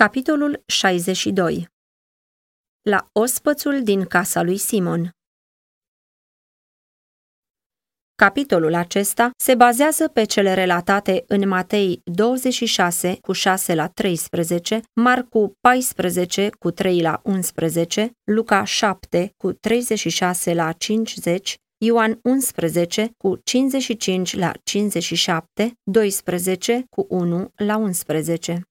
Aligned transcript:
Capitolul 0.00 0.62
62 0.66 1.68
La 2.82 3.08
ospățul 3.12 3.82
din 3.82 4.04
casa 4.04 4.42
lui 4.42 4.56
Simon 4.56 5.10
Capitolul 8.14 8.74
acesta 8.74 9.30
se 9.36 9.54
bazează 9.54 10.08
pe 10.08 10.24
cele 10.24 10.54
relatate 10.54 11.24
în 11.26 11.48
Matei 11.48 12.00
26 12.04 13.18
cu 13.20 13.32
6 13.32 13.74
la 13.74 13.88
13, 13.88 14.80
Marcu 15.00 15.52
14 15.60 16.50
cu 16.58 16.70
3 16.70 17.00
la 17.00 17.20
11, 17.24 18.10
Luca 18.24 18.64
7 18.64 19.32
cu 19.36 19.52
36 19.52 20.54
la 20.54 20.72
50, 20.72 21.56
Ioan 21.84 22.18
11 22.22 23.10
cu 23.16 23.36
55 23.44 24.36
la 24.36 24.52
57, 24.64 25.72
12 25.82 26.84
cu 26.90 27.06
1 27.08 27.52
la 27.56 27.76
11. 27.76 28.62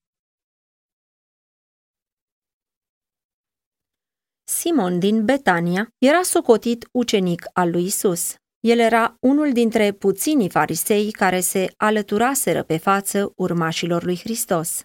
Simon 4.60 5.00
din 5.00 5.26
Betania 5.26 5.88
era 5.98 6.22
socotit 6.22 6.88
ucenic 6.92 7.46
al 7.54 7.70
lui 7.70 7.84
Isus. 7.86 8.36
El 8.60 8.80
era 8.80 9.16
unul 9.20 9.52
dintre 9.52 9.92
puținii 9.92 10.50
farisei 10.50 11.12
care 11.12 11.40
se 11.40 11.74
alăturaseră 11.78 12.64
pe 12.64 12.78
față 12.78 13.32
urmașilor 13.36 14.04
lui 14.04 14.18
Hristos. 14.18 14.82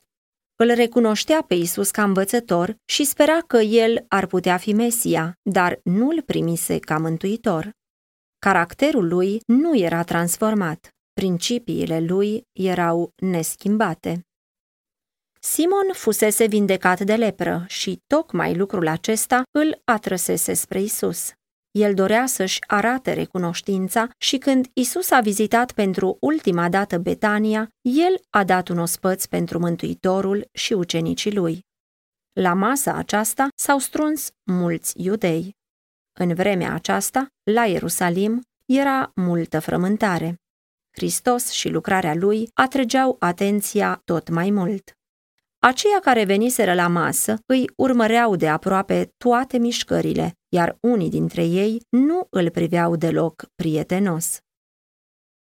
Îl 0.57 0.75
recunoștea 0.75 1.43
pe 1.43 1.55
Isus 1.55 1.91
ca 1.91 2.03
învățător 2.03 2.77
și 2.85 3.05
spera 3.05 3.39
că 3.47 3.57
el 3.57 4.05
ar 4.09 4.27
putea 4.27 4.57
fi 4.57 4.73
Mesia, 4.73 5.35
dar 5.43 5.81
nu 5.83 6.09
îl 6.09 6.23
primise 6.23 6.79
ca 6.79 6.99
mântuitor. 6.99 7.71
Caracterul 8.39 9.09
lui 9.09 9.41
nu 9.47 9.77
era 9.77 10.03
transformat, 10.03 10.89
principiile 11.13 12.01
lui 12.01 12.43
erau 12.53 13.13
neschimbate. 13.17 14.28
Simon 15.53 15.93
fusese 15.93 16.47
vindecat 16.47 17.01
de 17.01 17.15
lepră 17.15 17.65
și 17.69 18.03
tocmai 18.07 18.55
lucrul 18.55 18.89
acesta 18.89 19.43
îl 19.51 19.81
atrăsese 19.85 20.55
spre 20.55 20.81
Isus. 20.81 21.33
El 21.71 21.95
dorea 21.95 22.27
să-și 22.27 22.59
arate 22.67 23.13
recunoștința 23.13 24.09
și 24.19 24.39
când 24.39 24.67
Isus 24.73 25.11
a 25.11 25.21
vizitat 25.21 25.73
pentru 25.73 26.17
ultima 26.21 26.69
dată 26.69 26.99
Betania, 26.99 27.69
el 27.81 28.21
a 28.31 28.45
dat 28.45 28.69
un 28.69 28.79
ospăț 28.79 29.25
pentru 29.25 29.59
Mântuitorul 29.59 30.49
și 30.53 30.73
ucenicii 30.73 31.35
lui. 31.35 31.61
La 32.33 32.55
masa 32.55 32.95
aceasta 32.95 33.49
s-au 33.55 33.79
strâns 33.79 34.31
mulți 34.45 34.93
iudei. 34.97 35.57
În 36.19 36.35
vremea 36.35 36.75
aceasta, 36.75 37.27
la 37.43 37.65
Ierusalim, 37.65 38.43
era 38.67 39.11
multă 39.15 39.61
frământare. 39.61 40.35
Hristos 40.91 41.51
și 41.51 41.69
lucrarea 41.69 42.15
lui 42.15 42.49
atrăgeau 42.55 43.17
atenția 43.19 44.01
tot 44.05 44.29
mai 44.29 44.51
mult. 44.51 44.98
Aceia 45.61 46.01
care 46.01 46.25
veniseră 46.25 46.75
la 46.75 46.89
masă 46.89 47.37
îi 47.47 47.71
urmăreau 47.77 48.37
de 48.37 48.49
aproape 48.49 49.15
toate 49.17 49.59
mișcările, 49.59 50.33
iar 50.49 50.77
unii 50.81 51.11
dintre 51.11 51.45
ei 51.45 51.81
nu 51.89 52.27
îl 52.31 52.51
priveau 52.51 52.97
deloc 52.97 53.45
prietenos. 53.55 54.39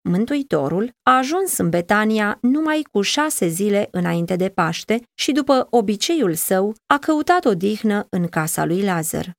Mântuitorul 0.08 0.90
a 1.02 1.16
ajuns 1.16 1.56
în 1.56 1.68
Betania 1.68 2.38
numai 2.40 2.86
cu 2.92 3.00
șase 3.00 3.46
zile 3.46 3.88
înainte 3.90 4.36
de 4.36 4.48
Paște 4.48 5.02
și 5.14 5.32
după 5.32 5.66
obiceiul 5.70 6.34
său 6.34 6.74
a 6.86 6.98
căutat 6.98 7.44
o 7.44 7.54
dihnă 7.54 8.06
în 8.10 8.26
casa 8.26 8.64
lui 8.64 8.82
Lazar. 8.82 9.32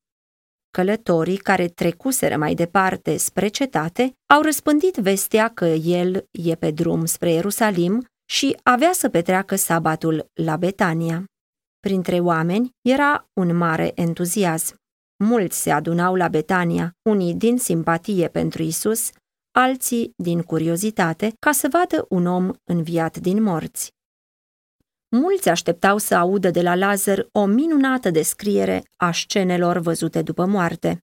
Călătorii 0.72 1.38
care 1.38 1.67
trecuseră 1.67 2.38
mai 2.38 2.54
departe 2.54 3.17
spre 3.17 3.48
cetate 3.48 4.14
au 4.33 4.42
răspândit 4.42 4.95
vestea 4.95 5.48
că 5.48 5.66
el 5.66 6.28
e 6.31 6.56
pe 6.56 6.72
drum 6.72 7.06
spre 7.06 7.31
Ierusalim 7.31 8.08
și 8.31 8.58
avea 8.63 8.91
să 8.94 9.09
petreacă 9.09 9.55
sabatul 9.55 10.30
la 10.33 10.58
Betania. 10.58 11.23
Printre 11.80 12.19
oameni 12.19 12.69
era 12.81 13.30
un 13.33 13.58
mare 13.58 13.91
entuziasm. 13.95 14.75
Mulți 15.23 15.61
se 15.61 15.71
adunau 15.71 16.16
la 16.16 16.27
Betania, 16.27 16.91
unii 17.09 17.36
din 17.36 17.58
simpatie 17.58 18.27
pentru 18.27 18.61
Isus, 18.61 19.09
alții 19.52 20.14
din 20.15 20.42
curiozitate, 20.42 21.33
ca 21.39 21.52
să 21.52 21.67
vadă 21.71 22.05
un 22.09 22.26
om 22.26 22.52
înviat 22.64 23.17
din 23.17 23.43
morți. 23.43 23.92
Mulți 25.15 25.49
așteptau 25.49 25.98
să 25.98 26.15
audă 26.15 26.49
de 26.49 26.61
la 26.61 26.75
Lazar 26.75 27.27
o 27.31 27.45
minunată 27.45 28.09
descriere 28.09 28.83
a 28.95 29.11
scenelor 29.11 29.77
văzute 29.77 30.21
după 30.21 30.45
moarte. 30.45 30.99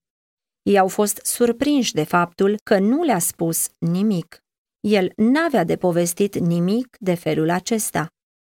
Ei 0.63 0.79
au 0.79 0.89
fost 0.89 1.21
surprinși 1.23 1.93
de 1.93 2.05
faptul 2.05 2.57
că 2.63 2.79
nu 2.79 3.03
le-a 3.03 3.19
spus 3.19 3.69
nimic. 3.79 4.46
El 4.89 5.13
n-avea 5.17 5.65
de 5.65 5.77
povestit 5.77 6.39
nimic 6.39 6.97
de 7.01 7.15
felul 7.15 7.51
acesta. 7.51 8.07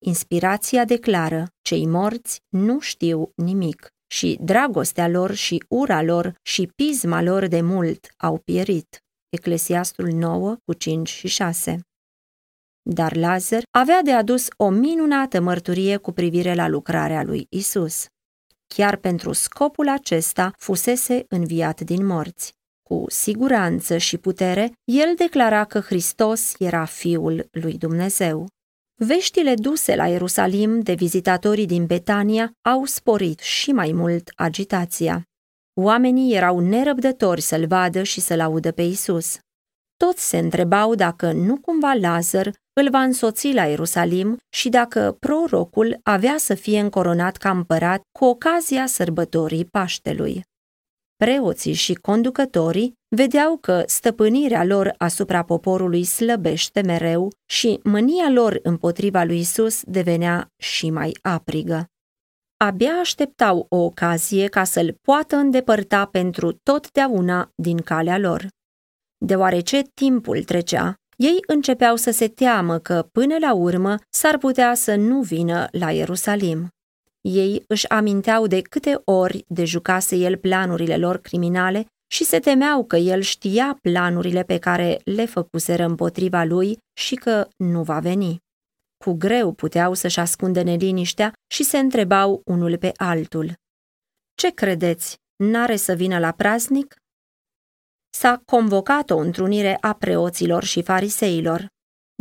Inspirația 0.06 0.86
declară, 0.86 1.48
cei 1.62 1.86
morți 1.86 2.40
nu 2.50 2.80
știu 2.80 3.32
nimic 3.36 3.88
și 4.08 4.38
dragostea 4.42 5.08
lor 5.08 5.34
și 5.34 5.64
ura 5.68 6.02
lor 6.02 6.36
și 6.42 6.70
pisma 6.76 7.22
lor 7.22 7.48
de 7.48 7.62
mult 7.62 8.14
au 8.18 8.38
pierit. 8.38 9.04
Eclesiastul 9.30 10.08
9 10.08 10.56
cu 10.66 10.74
5 10.74 11.10
și 11.10 11.28
6 11.28 11.80
Dar 12.82 13.16
Lazar 13.16 13.64
avea 13.72 14.02
de 14.02 14.12
adus 14.12 14.48
o 14.58 14.70
minunată 14.70 15.42
mărturie 15.42 15.98
cu 15.98 16.12
privire 16.12 16.54
la 16.54 16.68
lucrarea 16.68 17.24
lui 17.24 17.48
Isus. 17.50 18.06
Chiar 18.68 18.96
pentru 18.96 19.32
scopul 19.32 19.90
acesta 19.90 20.54
fusese 20.58 21.26
înviat 21.28 21.82
din 21.82 22.06
morți. 22.06 22.54
Cu 22.94 23.06
siguranță 23.08 23.98
și 23.98 24.18
putere, 24.18 24.72
el 24.84 25.14
declara 25.18 25.64
că 25.64 25.80
Hristos 25.80 26.54
era 26.60 26.86
Fiul 26.86 27.48
lui 27.52 27.78
Dumnezeu. 27.78 28.48
Veștile 28.96 29.54
duse 29.56 29.96
la 29.96 30.08
Ierusalim 30.08 30.80
de 30.80 30.94
vizitatorii 30.94 31.66
din 31.66 31.86
Betania 31.86 32.52
au 32.70 32.86
sporit 32.86 33.40
și 33.40 33.72
mai 33.72 33.92
mult 33.92 34.32
agitația. 34.36 35.24
Oamenii 35.82 36.36
erau 36.36 36.60
nerăbdători 36.60 37.42
să-l 37.42 37.68
vadă 37.68 38.04
și 38.04 38.22
să-l 38.22 38.40
audă 38.40 38.72
pe 38.72 38.82
Isus. 38.82 39.38
Toți 39.98 40.28
se 40.28 40.38
întrebau 40.38 40.96
dacă 40.96 41.32
nu 41.32 41.58
cumva 41.58 41.94
Lazar 41.94 42.52
îl 42.74 42.90
va 42.90 43.02
însoți 43.02 43.54
la 43.54 43.66
Ierusalim 43.66 44.38
și 44.50 44.70
dacă 44.70 45.18
prorocul 45.20 46.00
avea 46.04 46.36
să 46.38 46.54
fie 46.54 46.80
încoronat 46.80 47.38
ca 47.38 47.50
împărat 47.50 48.02
cu 48.20 48.26
ocazia 48.26 48.86
sărbătorii 48.86 49.66
Paștelui. 49.66 50.44
Preoții 51.16 51.74
și 51.74 51.94
conducătorii 51.94 52.94
vedeau 53.16 53.58
că 53.58 53.84
stăpânirea 53.86 54.64
lor 54.64 54.94
asupra 54.98 55.44
poporului 55.44 56.04
slăbește 56.04 56.82
mereu 56.82 57.32
și 57.46 57.80
mânia 57.84 58.30
lor 58.30 58.60
împotriva 58.64 59.24
lui 59.24 59.40
Isus 59.40 59.82
devenea 59.84 60.52
și 60.58 60.90
mai 60.90 61.18
aprigă. 61.22 61.88
Abia 62.58 62.92
așteptau 62.92 63.66
o 63.70 63.78
ocazie 63.78 64.48
ca 64.48 64.64
să-l 64.64 64.98
poată 65.02 65.36
îndepărta 65.36 66.06
pentru 66.06 66.52
totdeauna 66.64 67.50
din 67.56 67.78
calea 67.78 68.18
lor. 68.18 68.48
Deoarece 69.26 69.82
timpul 69.94 70.44
trecea, 70.44 70.96
ei 71.16 71.38
începeau 71.48 71.96
să 71.96 72.12
se 72.12 72.28
teamă 72.28 72.78
că, 72.78 73.08
până 73.12 73.38
la 73.40 73.54
urmă, 73.54 73.96
s-ar 74.10 74.38
putea 74.38 74.74
să 74.74 74.96
nu 74.96 75.22
vină 75.22 75.68
la 75.72 75.92
Ierusalim. 75.92 76.68
Ei 77.30 77.64
își 77.68 77.90
aminteau 77.90 78.48
de 78.48 78.62
câte 78.62 79.02
ori 79.06 79.46
de 79.48 79.66
jucase 79.66 80.16
el 80.16 80.38
planurile 80.38 80.98
lor 80.98 81.18
criminale 81.18 81.86
și 82.12 82.24
se 82.24 82.40
temeau 82.40 82.86
că 82.86 82.96
el 82.96 83.22
știa 83.22 83.78
planurile 83.82 84.44
pe 84.44 84.58
care 84.58 85.02
le 85.04 85.26
făcuseră 85.26 85.84
împotriva 85.84 86.44
lui 86.44 86.78
și 86.94 87.16
că 87.16 87.48
nu 87.58 87.84
va 87.84 88.00
veni. 88.00 88.38
Cu 89.04 89.14
greu 89.14 89.54
puteau 89.54 89.94
să-și 89.94 90.20
ascundă 90.20 90.64
neliniștea 90.64 91.34
și 91.54 91.64
se 91.64 91.78
întrebau 91.78 92.42
unul 92.46 92.78
pe 92.78 92.92
altul. 92.96 93.54
Ce 94.36 94.50
credeți, 94.50 95.18
n-are 95.36 95.76
să 95.76 95.94
vină 95.94 96.20
la 96.20 96.32
praznic? 96.32 96.96
S-a 98.10 98.42
convocat 98.46 99.10
o 99.10 99.18
întrunire 99.18 99.78
a 99.82 99.94
preoților 99.94 100.64
și 100.64 100.84
fariseilor. 100.84 101.68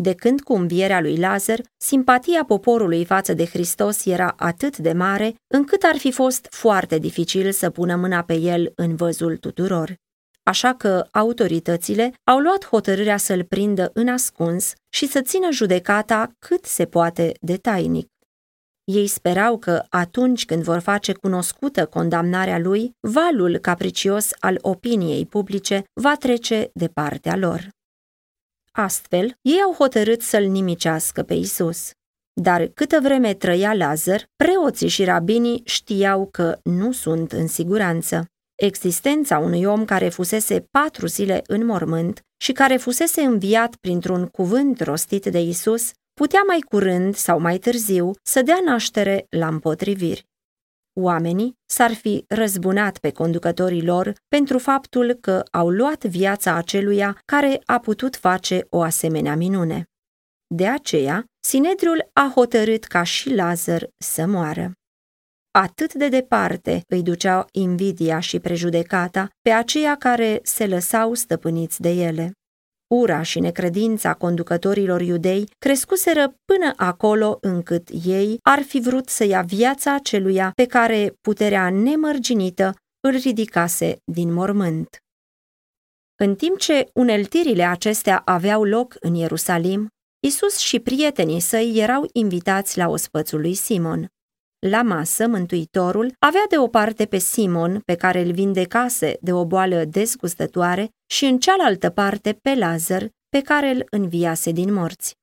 De 0.03 0.15
când 0.15 0.41
cu 0.41 0.53
învierea 0.53 1.01
lui 1.01 1.17
Lazar, 1.17 1.61
simpatia 1.77 2.45
poporului 2.45 3.05
față 3.05 3.35
de 3.35 3.45
Hristos 3.45 4.07
era 4.07 4.35
atât 4.37 4.77
de 4.77 4.93
mare, 4.93 5.35
încât 5.55 5.83
ar 5.83 5.97
fi 5.97 6.13
fost 6.13 6.47
foarte 6.51 6.99
dificil 6.99 7.53
să 7.53 7.71
pună 7.71 7.97
mâna 7.97 8.23
pe 8.23 8.35
el 8.35 8.73
în 8.75 8.97
văzul 8.97 9.37
tuturor. 9.37 9.95
Așa 10.43 10.75
că 10.75 11.07
autoritățile 11.11 12.13
au 12.25 12.39
luat 12.39 12.67
hotărârea 12.67 13.17
să-l 13.17 13.45
prindă 13.45 13.91
în 13.95 14.09
ascuns 14.09 14.73
și 14.89 15.07
să 15.07 15.21
țină 15.21 15.51
judecata 15.51 16.31
cât 16.39 16.65
se 16.65 16.85
poate 16.85 17.33
de 17.41 17.57
tainic. 17.57 18.09
Ei 18.85 19.07
sperau 19.07 19.59
că 19.59 19.83
atunci 19.89 20.45
când 20.45 20.63
vor 20.63 20.79
face 20.79 21.13
cunoscută 21.13 21.87
condamnarea 21.87 22.59
lui, 22.59 22.91
valul 23.01 23.59
capricios 23.59 24.31
al 24.39 24.59
opiniei 24.61 25.27
publice 25.27 25.85
va 26.01 26.15
trece 26.19 26.71
de 26.75 26.89
partea 26.89 27.37
lor. 27.37 27.69
Astfel, 28.79 29.35
ei 29.41 29.61
au 29.65 29.73
hotărât 29.73 30.23
să-l 30.23 30.45
nimicească 30.45 31.23
pe 31.23 31.35
Isus. 31.35 31.91
Dar 32.41 32.67
câtă 32.67 32.99
vreme 33.03 33.35
trăia 33.35 33.75
Lazar, 33.75 34.25
preoții 34.37 34.89
și 34.89 35.05
rabinii 35.05 35.63
știau 35.65 36.29
că 36.31 36.59
nu 36.63 36.93
sunt 36.93 37.33
în 37.33 37.47
siguranță. 37.47 38.27
Existența 38.55 39.39
unui 39.39 39.65
om 39.65 39.85
care 39.85 40.09
fusese 40.09 40.65
patru 40.71 41.07
zile 41.07 41.43
în 41.47 41.67
mormânt 41.67 42.21
și 42.37 42.53
care 42.53 42.77
fusese 42.77 43.21
înviat 43.21 43.77
printr-un 43.77 44.27
cuvânt 44.27 44.81
rostit 44.81 45.27
de 45.27 45.41
Isus 45.41 45.91
putea 46.15 46.43
mai 46.47 46.59
curând 46.59 47.15
sau 47.15 47.41
mai 47.41 47.59
târziu 47.59 48.11
să 48.23 48.43
dea 48.43 48.59
naștere 48.65 49.27
la 49.29 49.47
împotriviri. 49.47 50.27
Oamenii 51.01 51.59
s-ar 51.67 51.93
fi 51.93 52.25
răzbunat 52.29 52.99
pe 52.99 53.11
conducătorii 53.11 53.85
lor 53.85 54.13
pentru 54.29 54.59
faptul 54.59 55.13
că 55.13 55.43
au 55.51 55.71
luat 55.71 56.05
viața 56.05 56.55
aceluia 56.55 57.19
care 57.25 57.61
a 57.65 57.79
putut 57.79 58.17
face 58.17 58.67
o 58.71 58.83
asemenea 58.83 59.37
minune. 59.37 59.85
De 60.47 60.67
aceea, 60.67 61.25
Sinedriul 61.41 62.11
a 62.13 62.33
hotărât 62.35 62.85
ca 62.85 63.03
și 63.03 63.35
Lazar 63.35 63.89
să 63.99 64.27
moară. 64.27 64.73
Atât 65.51 65.95
de 65.95 66.09
departe 66.09 66.83
îi 66.87 67.03
duceau 67.03 67.47
invidia 67.51 68.21
și 68.21 68.41
prejudecata 68.41 69.29
pe 69.43 69.51
aceia 69.51 69.97
care 69.97 70.41
se 70.43 70.67
lăsau 70.67 71.15
stăpâniți 71.15 71.81
de 71.81 71.91
ele. 71.91 72.33
Ura 72.95 73.23
și 73.23 73.41
necredința 73.41 74.15
conducătorilor 74.15 75.01
iudei 75.01 75.49
crescuseră 75.59 76.35
până 76.45 76.73
acolo 76.77 77.39
încât 77.41 77.89
ei 78.05 78.39
ar 78.43 78.63
fi 78.63 78.81
vrut 78.81 79.09
să 79.09 79.25
ia 79.25 79.43
viața 79.43 79.99
celuia 79.99 80.51
pe 80.55 80.67
care 80.67 81.15
puterea 81.21 81.71
nemărginită 81.71 82.75
îl 83.01 83.11
ridicase 83.11 83.97
din 84.05 84.33
mormânt. 84.33 84.97
În 86.17 86.35
timp 86.35 86.59
ce 86.59 86.91
uneltirile 86.95 87.65
acestea 87.65 88.23
aveau 88.25 88.65
loc 88.65 88.95
în 89.01 89.15
Ierusalim, 89.15 89.89
Isus 90.27 90.57
și 90.59 90.81
prietenii 90.81 91.41
săi 91.41 91.73
erau 91.77 92.09
invitați 92.13 92.79
la 92.79 92.89
ospățul 92.89 93.41
lui 93.41 93.55
Simon. 93.55 94.07
La 94.69 94.83
masă, 94.83 95.27
Mântuitorul 95.27 96.15
avea 96.19 96.45
de 96.49 96.59
o 96.59 96.69
parte 96.69 97.07
pe 97.07 97.19
Simon, 97.19 97.81
pe 97.81 97.95
care 97.95 98.21
îl 98.21 98.33
vindecase 98.33 99.17
de 99.21 99.33
o 99.33 99.47
boală 99.47 99.85
dezgustătoare, 99.85 100.89
și 101.07 101.25
în 101.25 101.39
cealaltă 101.39 101.91
parte 101.91 102.33
pe 102.33 102.55
Lazar, 102.55 103.09
pe 103.29 103.41
care 103.41 103.71
îl 103.71 103.87
înviase 103.91 104.51
din 104.51 104.73
morți. 104.73 105.17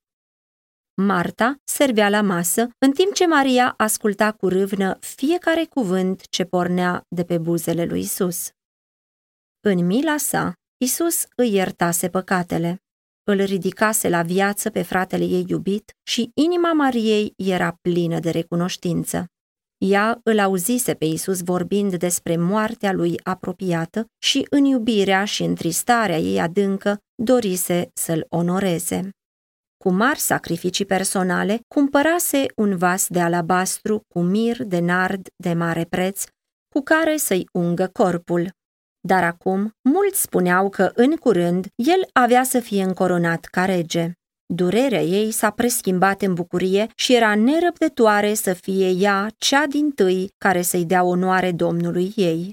Marta 1.02 1.56
servea 1.64 2.10
la 2.10 2.22
masă, 2.22 2.70
în 2.86 2.92
timp 2.92 3.14
ce 3.14 3.28
Maria 3.28 3.74
asculta 3.78 4.32
cu 4.32 4.48
râvnă 4.48 4.98
fiecare 5.00 5.66
cuvânt 5.66 6.28
ce 6.30 6.44
pornea 6.44 7.04
de 7.08 7.24
pe 7.24 7.38
buzele 7.38 7.86
lui 7.86 8.00
Isus. 8.00 8.50
În 9.60 9.86
mila 9.86 10.18
sa, 10.18 10.54
Isus 10.78 11.26
îi 11.36 11.54
iertase 11.54 12.10
păcatele 12.10 12.82
îl 13.24 13.44
ridicase 13.44 14.10
la 14.10 14.22
viață 14.22 14.70
pe 14.70 14.82
fratele 14.82 15.24
ei 15.24 15.46
iubit 15.48 15.96
și 16.04 16.32
inima 16.34 16.74
Mariei 16.74 17.34
era 17.38 17.78
plină 17.82 18.20
de 18.20 18.30
recunoștință. 18.30 19.26
Ea 19.78 20.20
îl 20.24 20.40
auzise 20.40 20.94
pe 20.94 21.06
Isus 21.06 21.42
vorbind 21.44 21.96
despre 21.96 22.38
moartea 22.38 22.92
lui 22.92 23.20
apropiată 23.24 24.06
și 24.18 24.48
în 24.50 24.64
iubirea 24.64 25.26
și 25.26 25.44
întristarea 25.44 26.18
ei 26.18 26.40
adâncă 26.40 26.98
dorise 27.24 27.90
să-l 27.94 28.26
onoreze. 28.30 29.10
Cu 29.84 29.90
mari 29.90 30.20
sacrificii 30.20 30.86
personale, 30.86 31.60
cumpărase 31.68 32.46
un 32.56 32.78
vas 32.78 33.08
de 33.08 33.20
alabastru 33.20 34.02
cu 34.08 34.20
mir 34.20 34.64
de 34.64 34.80
nard 34.80 35.28
de 35.36 35.54
mare 35.54 35.86
preț, 35.90 36.24
cu 36.74 36.82
care 36.82 37.18
să-i 37.18 37.48
ungă 37.52 37.90
corpul. 37.94 38.50
Dar 39.00 39.24
acum, 39.24 39.72
mulți 39.90 40.22
spuneau 40.22 40.70
că 40.70 40.92
în 40.96 41.16
curând 41.16 41.68
el 41.76 42.10
avea 42.14 42.44
să 42.44 42.60
fie 42.60 42.84
încoronat 42.84 43.46
ca 43.46 43.66
rege. 43.66 44.12
Durerea 44.54 45.02
ei 45.02 45.32
s-a 45.32 45.50
preschimbat 45.50 46.22
în 46.22 46.34
bucurie 46.34 46.88
și 46.96 47.16
era 47.16 47.36
nerăbdătoare 47.36 48.34
să 48.34 48.54
fie 48.54 48.90
ea 48.90 49.28
cea 49.38 49.66
din 49.66 49.92
tâi 49.92 50.30
care 50.38 50.62
să-i 50.62 50.86
dea 50.86 51.04
onoare 51.04 51.52
Domnului 51.52 52.14
ei. 52.16 52.52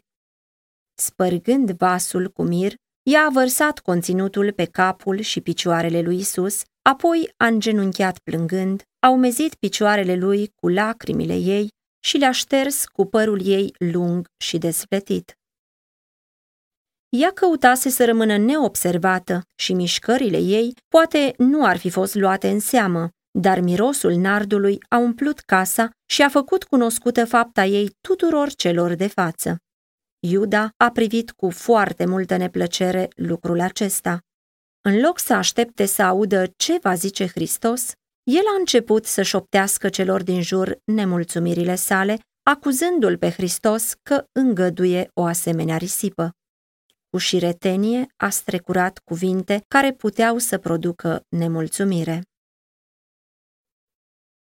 Spărgând 0.94 1.70
vasul 1.70 2.28
cu 2.28 2.43
mir, 2.43 2.75
ea 3.02 3.25
a 3.25 3.31
vărsat 3.31 3.78
conținutul 3.78 4.52
pe 4.52 4.64
capul 4.64 5.20
și 5.20 5.40
picioarele 5.40 6.00
lui 6.00 6.19
Isus, 6.19 6.62
apoi 6.82 7.32
a 7.37 7.46
îngenunchiat 7.46 8.19
plângând, 8.19 8.82
a 8.98 9.08
umezit 9.08 9.54
picioarele 9.54 10.14
lui 10.14 10.52
cu 10.54 10.69
lacrimile 10.69 11.37
ei 11.37 11.69
și 12.04 12.16
le-a 12.16 12.32
șters 12.32 12.84
cu 12.84 13.04
părul 13.04 13.46
ei 13.46 13.75
lung 13.78 14.26
și 14.37 14.58
desfletit. 14.58 15.37
Ea 17.18 17.30
căutase 17.30 17.88
să 17.88 18.04
rămână 18.04 18.36
neobservată 18.36 19.42
și 19.54 19.72
mișcările 19.72 20.38
ei 20.38 20.74
poate 20.88 21.34
nu 21.38 21.64
ar 21.64 21.76
fi 21.76 21.90
fost 21.90 22.14
luate 22.14 22.48
în 22.48 22.60
seamă, 22.60 23.08
dar 23.38 23.60
mirosul 23.60 24.12
nardului 24.14 24.78
a 24.88 24.96
umplut 24.96 25.40
casa 25.40 25.90
și 26.10 26.22
a 26.22 26.28
făcut 26.28 26.64
cunoscută 26.64 27.24
fapta 27.24 27.64
ei 27.64 27.90
tuturor 28.00 28.52
celor 28.52 28.94
de 28.94 29.06
față. 29.06 29.56
Iuda 30.18 30.70
a 30.76 30.90
privit 30.90 31.30
cu 31.30 31.50
foarte 31.50 32.04
multă 32.04 32.36
neplăcere 32.36 33.08
lucrul 33.14 33.60
acesta. 33.60 34.19
În 34.80 35.00
loc 35.00 35.19
să 35.19 35.34
aștepte 35.34 35.86
să 35.86 36.02
audă 36.02 36.46
ce 36.56 36.78
va 36.82 36.94
zice 36.94 37.26
Hristos, 37.26 37.92
el 38.22 38.44
a 38.56 38.58
început 38.58 39.04
să 39.04 39.22
șoptească 39.22 39.88
celor 39.88 40.22
din 40.22 40.42
jur 40.42 40.78
nemulțumirile 40.84 41.74
sale, 41.74 42.19
acuzându-l 42.42 43.16
pe 43.19 43.30
Hristos 43.30 43.92
că 44.02 44.24
îngăduie 44.32 45.10
o 45.14 45.24
asemenea 45.24 45.76
risipă. 45.76 46.35
Cu 47.11 47.19
șiretenie 47.19 48.06
a 48.17 48.29
strecurat 48.29 48.99
cuvinte 49.05 49.64
care 49.69 49.93
puteau 49.93 50.38
să 50.38 50.58
producă 50.58 51.23
nemulțumire. 51.29 52.23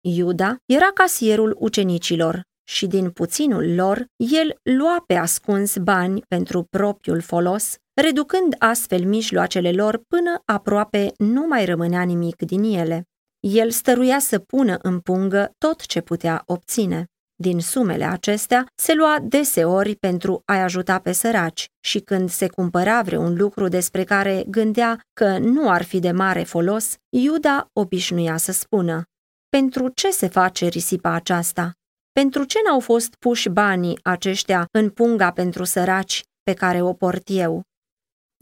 Iuda 0.01 0.57
era 0.67 0.91
casierul 0.95 1.57
ucenicilor 1.59 2.43
și 2.69 2.87
din 2.87 3.11
puținul 3.11 3.75
lor 3.75 4.07
el 4.17 4.57
lua 4.63 5.05
pe 5.07 5.15
ascuns 5.15 5.77
bani 5.77 6.23
pentru 6.29 6.63
propriul 6.63 7.21
folos, 7.21 7.77
reducând 8.01 8.55
astfel 8.59 9.05
mijloacele 9.05 9.73
lor 9.73 10.03
până 10.09 10.43
aproape 10.45 11.13
nu 11.19 11.47
mai 11.47 11.65
rămânea 11.65 12.03
nimic 12.03 12.37
din 12.37 12.63
ele. 12.63 13.05
El 13.41 13.71
stăruia 13.71 14.19
să 14.19 14.39
pună 14.39 14.79
în 14.83 15.01
pungă 15.01 15.53
tot 15.59 15.87
ce 15.87 16.01
putea 16.01 16.43
obține. 16.47 17.09
Din 17.45 17.61
sumele 17.61 18.05
acestea 18.05 18.67
se 18.75 18.95
lua 18.95 19.17
deseori 19.23 19.95
pentru 19.95 20.43
a-i 20.45 20.63
ajuta 20.63 20.99
pe 20.99 21.13
săraci 21.13 21.67
și 21.81 22.01
când 22.01 22.31
se 22.31 22.49
cumpăra 22.49 23.03
vreun 23.03 23.37
lucru 23.37 23.69
despre 23.69 24.05
care 24.05 24.45
gândea 24.47 25.01
că 25.13 25.39
nu 25.39 25.71
ar 25.71 25.83
fi 25.83 25.99
de 26.01 26.11
mare 26.11 26.43
folos, 26.43 26.95
Iuda 27.09 27.69
obișnuia 27.73 28.37
să 28.37 28.53
spună 28.53 29.03
Pentru 29.49 29.89
ce 29.89 30.11
se 30.11 30.29
face 30.29 30.67
risipa 30.67 31.13
aceasta? 31.13 31.73
Pentru 32.13 32.45
ce 32.45 32.59
n-au 32.67 32.81
fost 32.81 33.15
puși 33.15 33.49
banii 33.49 33.99
aceștia 34.03 34.67
în 34.79 34.91
punga 34.91 35.31
pentru 35.31 35.65
săraci 35.65 36.23
pe 36.43 36.55
care 36.55 36.83
o 36.83 36.93
port 36.93 37.23
eu? 37.27 37.63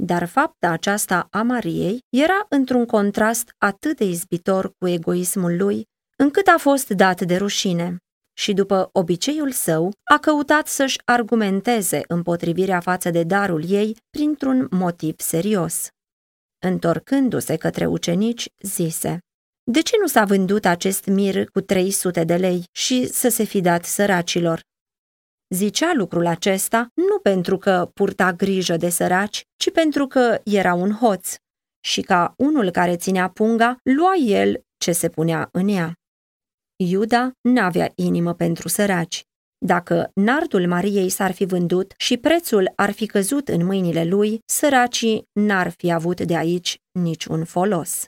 Dar 0.03 0.25
fapta 0.25 0.69
aceasta 0.69 1.27
a 1.31 1.43
Mariei 1.43 1.99
era 2.09 2.47
într-un 2.49 2.87
contrast 2.87 3.55
atât 3.59 3.97
de 3.97 4.05
izbitor 4.05 4.73
cu 4.79 4.89
egoismul 4.89 5.57
lui, 5.57 5.85
încât 6.17 6.47
a 6.47 6.59
fost 6.59 6.89
dat 6.89 7.21
de 7.21 7.37
rușine 7.37 7.97
și 8.33 8.53
după 8.53 8.89
obiceiul 8.93 9.51
său 9.51 9.93
a 10.05 10.19
căutat 10.19 10.67
să-și 10.67 11.01
argumenteze 11.05 12.01
împotrivirea 12.09 12.81
față 12.81 13.11
de 13.11 13.23
darul 13.23 13.71
ei 13.71 13.97
printr-un 14.11 14.67
motiv 14.71 15.15
serios. 15.21 15.89
Întorcându-se 16.65 17.57
către 17.57 17.87
ucenici, 17.87 18.49
zise, 18.63 19.19
De 19.71 19.81
ce 19.81 19.97
nu 20.01 20.07
s-a 20.07 20.25
vândut 20.25 20.65
acest 20.65 21.07
mir 21.07 21.45
cu 21.45 21.61
300 21.61 22.25
de 22.25 22.37
lei 22.37 22.65
și 22.73 23.07
să 23.07 23.29
se 23.29 23.45
fi 23.45 23.61
dat 23.61 23.85
săracilor? 23.85 24.61
Zicea 25.49 25.93
lucrul 25.95 26.27
acesta 26.27 26.89
nu 26.95 27.19
pentru 27.19 27.59
că 27.59 27.91
purta 27.95 28.33
grijă 28.33 28.77
de 28.77 28.89
săraci, 28.89 29.43
ci 29.57 29.71
pentru 29.71 30.07
că 30.07 30.41
era 30.45 30.75
un 30.75 30.93
hoț 30.93 31.35
și 31.85 32.01
ca 32.01 32.35
unul 32.37 32.71
care 32.71 32.97
ținea 32.97 33.29
punga, 33.29 33.77
lua 33.83 34.15
el 34.15 34.61
ce 34.77 34.93
se 34.93 35.09
punea 35.09 35.49
în 35.53 35.69
ea. 35.69 36.02
Iuda 36.77 37.33
n-avea 37.41 37.93
inimă 37.95 38.35
pentru 38.35 38.69
săraci. 38.69 39.23
Dacă 39.59 40.11
nardul 40.15 40.67
Mariei 40.67 41.09
s-ar 41.09 41.33
fi 41.33 41.45
vândut 41.45 41.95
și 41.97 42.17
prețul 42.17 42.73
ar 42.77 42.91
fi 42.91 43.07
căzut 43.07 43.49
în 43.49 43.65
mâinile 43.65 44.05
lui, 44.05 44.39
săracii 44.47 45.25
n-ar 45.33 45.71
fi 45.71 45.93
avut 45.93 46.21
de 46.21 46.37
aici 46.37 46.79
niciun 46.91 47.45
folos. 47.45 48.07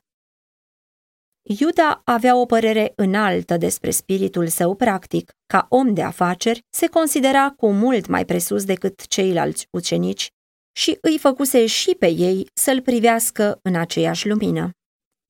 Iuda 1.43 2.01
avea 2.05 2.37
o 2.37 2.47
părere 2.47 2.93
înaltă 2.97 3.57
despre 3.57 3.91
spiritul 3.91 4.49
său 4.49 4.75
practic. 4.75 5.33
Ca 5.47 5.67
om 5.69 5.95
de 5.95 6.03
afaceri, 6.03 6.61
se 6.71 6.87
considera 6.87 7.51
cu 7.51 7.73
mult 7.73 8.07
mai 8.07 8.25
presus 8.25 8.65
decât 8.65 9.07
ceilalți 9.07 9.67
ucenici 9.71 10.29
și 10.77 10.99
îi 11.01 11.19
făcuse 11.19 11.67
și 11.67 11.95
pe 11.99 12.07
ei 12.07 12.47
să-l 12.55 12.81
privească 12.81 13.59
în 13.63 13.75
aceeași 13.75 14.29
lumină. 14.29 14.71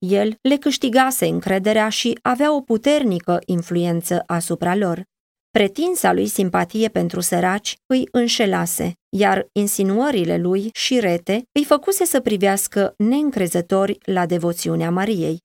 El 0.09 0.39
le 0.41 0.57
câștigase 0.57 1.27
încrederea 1.27 1.89
și 1.89 2.19
avea 2.23 2.55
o 2.55 2.61
puternică 2.61 3.39
influență 3.47 4.23
asupra 4.27 4.75
lor. 4.75 5.03
Pretinsa 5.51 6.13
lui 6.13 6.27
simpatie 6.27 6.89
pentru 6.89 7.21
săraci 7.21 7.77
îi 7.87 8.09
înșelase, 8.11 8.93
iar 9.17 9.47
insinuările 9.53 10.39
lui 10.39 10.71
și 10.73 11.01
rete 11.01 11.43
îi 11.53 11.65
făcuse 11.65 12.05
să 12.05 12.21
privească 12.21 12.95
neîncrezători 12.99 13.99
la 14.05 14.27
devoțiunea 14.27 14.91
Mariei. 14.91 15.39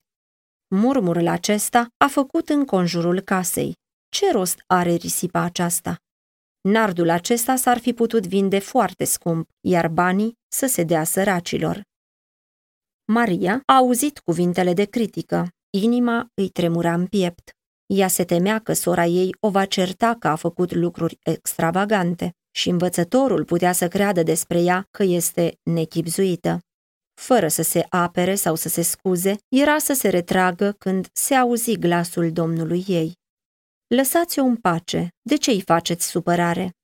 Murmurul 0.76 1.28
acesta 1.28 1.88
a 1.98 2.08
făcut 2.08 2.50
în 2.50 2.66
conjurul 2.66 3.20
casei. 3.20 3.74
Ce 4.10 4.32
rost 4.32 4.64
are 4.68 4.94
risipa 4.94 5.42
aceasta? 5.42 5.96
Nardul 6.62 7.10
acesta 7.10 7.56
s-ar 7.56 7.78
fi 7.78 7.94
putut 7.94 8.28
vinde 8.28 8.60
foarte 8.60 9.04
scump, 9.04 9.50
iar 9.62 9.88
banii 9.88 10.34
să 10.48 10.66
se 10.66 10.84
dea 10.84 11.04
săracilor. 11.04 11.82
Maria 13.12 13.62
a 13.66 13.76
auzit 13.76 14.20
cuvintele 14.20 14.74
de 14.74 14.86
critică. 14.86 15.48
inima 15.70 16.28
îi 16.34 16.50
tremura 16.50 16.94
în 16.94 17.06
piept. 17.06 17.52
Ea 17.86 18.08
se 18.08 18.24
temea 18.24 18.60
că 18.60 18.74
sora 18.74 19.06
ei 19.06 19.36
o 19.40 19.50
va 19.50 19.66
certa 19.66 20.16
că 20.20 20.28
a 20.28 20.36
făcut 20.36 20.74
lucruri 20.74 21.18
extravagante 21.24 22.36
și 22.52 22.70
învățătorul 22.70 23.46
putea 23.46 23.72
să 23.72 23.88
creadă 23.88 24.24
despre 24.24 24.62
ea 24.62 24.88
că 24.92 25.04
este 25.04 25.60
nechipzuită. 25.64 26.60
Fără 27.22 27.48
să 27.48 27.62
se 27.62 27.86
apere 27.90 28.36
sau 28.36 28.56
să 28.56 28.70
se 28.70 28.82
scuze, 28.82 29.36
era 29.48 29.78
să 29.78 29.94
se 29.94 30.10
retragă 30.10 30.72
când 30.72 31.08
se 31.14 31.34
auzi 31.34 31.78
glasul 31.78 32.32
Domnului 32.32 32.84
ei. 32.88 33.14
Lăsați-o 33.88 34.44
în 34.44 34.56
pace, 34.56 35.08
de 35.22 35.36
ce 35.36 35.52
îi 35.52 35.62
faceți 35.62 36.08
supărare? 36.08 36.79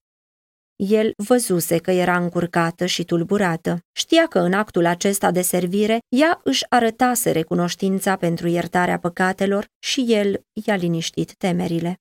El 0.75 1.13
văzuse 1.17 1.77
că 1.77 1.91
era 1.91 2.17
încurcată 2.17 2.85
și 2.85 3.03
tulburată. 3.03 3.79
Știa 3.91 4.27
că 4.27 4.39
în 4.39 4.53
actul 4.53 4.85
acesta 4.85 5.31
de 5.31 5.41
servire 5.41 5.99
ea 6.09 6.39
își 6.43 6.65
arătase 6.69 7.31
recunoștința 7.31 8.15
pentru 8.15 8.47
iertarea 8.47 8.99
păcatelor 8.99 9.67
și 9.79 10.05
el 10.07 10.41
i-a 10.65 10.75
liniștit 10.75 11.35
temerile. 11.35 11.99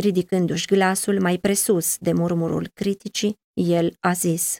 Ridicându-și 0.00 0.66
glasul 0.66 1.20
mai 1.20 1.38
presus 1.38 1.96
de 1.98 2.12
murmurul 2.12 2.70
criticii, 2.74 3.38
el 3.52 3.96
a 4.00 4.12
zis, 4.12 4.56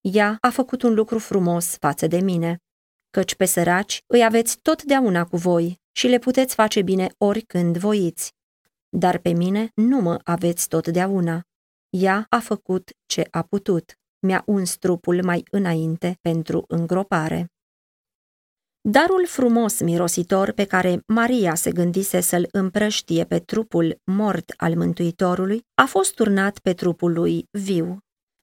Ea 0.00 0.36
a 0.40 0.50
făcut 0.50 0.82
un 0.82 0.94
lucru 0.94 1.18
frumos 1.18 1.76
față 1.76 2.06
de 2.06 2.20
mine, 2.20 2.58
căci 3.10 3.34
pe 3.34 3.44
săraci 3.44 4.02
îi 4.06 4.24
aveți 4.24 4.58
totdeauna 4.58 5.24
cu 5.24 5.36
voi 5.36 5.80
și 5.92 6.06
le 6.06 6.18
puteți 6.18 6.54
face 6.54 6.82
bine 6.82 7.08
oricând 7.18 7.76
voiți. 7.76 8.32
Dar 8.88 9.18
pe 9.18 9.32
mine 9.32 9.70
nu 9.74 10.00
mă 10.00 10.20
aveți 10.24 10.68
totdeauna. 10.68 11.42
Ea 11.98 12.26
a 12.28 12.38
făcut 12.38 12.90
ce 13.06 13.26
a 13.30 13.42
putut. 13.42 13.98
Mi-a 14.26 14.42
uns 14.46 14.76
trupul 14.76 15.24
mai 15.24 15.42
înainte 15.50 16.18
pentru 16.20 16.64
îngropare. 16.68 17.46
Darul 18.88 19.26
frumos 19.26 19.80
mirositor 19.80 20.52
pe 20.52 20.64
care 20.64 21.02
Maria 21.06 21.54
se 21.54 21.72
gândise 21.72 22.20
să-l 22.20 22.48
împrăștie 22.52 23.24
pe 23.24 23.38
trupul 23.38 24.00
mort 24.04 24.52
al 24.56 24.76
Mântuitorului 24.76 25.64
a 25.74 25.84
fost 25.84 26.14
turnat 26.14 26.58
pe 26.58 26.72
trupul 26.72 27.12
lui 27.12 27.44
viu. 27.50 27.98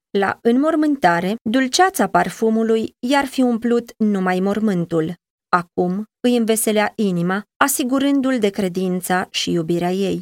La 0.10 0.39
înmormântare, 0.41 1.36
dulceața 1.50 2.08
parfumului 2.08 2.96
i-ar 3.00 3.25
fi 3.25 3.41
umplut 3.41 3.94
numai 3.98 4.39
mormântul. 4.39 5.13
Acum 5.50 6.03
îi 6.20 6.38
înveselea 6.38 6.94
inima, 6.96 7.44
asigurându-l 7.58 8.39
de 8.39 8.50
credința 8.50 9.27
și 9.29 9.51
iubirea 9.51 9.91
ei. 9.91 10.22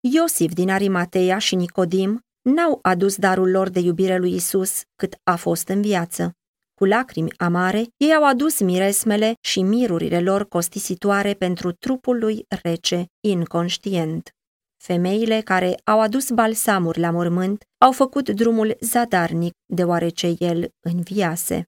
Iosif 0.00 0.52
din 0.52 0.70
Arimatea 0.70 1.38
și 1.38 1.54
Nicodim 1.54 2.20
n-au 2.42 2.78
adus 2.82 3.16
darul 3.16 3.50
lor 3.50 3.68
de 3.68 3.80
iubire 3.80 4.16
lui 4.16 4.34
Isus 4.34 4.82
cât 4.96 5.14
a 5.24 5.36
fost 5.36 5.68
în 5.68 5.80
viață. 5.80 6.32
Cu 6.74 6.84
lacrimi 6.84 7.32
amare, 7.36 7.86
ei 7.96 8.14
au 8.14 8.24
adus 8.24 8.60
miresmele 8.60 9.34
și 9.40 9.62
mirurile 9.62 10.20
lor 10.20 10.48
costisitoare 10.48 11.34
pentru 11.34 11.72
trupul 11.72 12.18
lui 12.18 12.44
rece, 12.62 13.06
inconștient. 13.20 14.34
Femeile 14.76 15.40
care 15.40 15.74
au 15.84 16.00
adus 16.00 16.30
balsamuri 16.30 17.00
la 17.00 17.10
mormânt 17.10 17.62
au 17.78 17.92
făcut 17.92 18.28
drumul 18.28 18.76
zadarnic, 18.80 19.52
deoarece 19.66 20.34
el 20.38 20.68
înviase. 20.80 21.64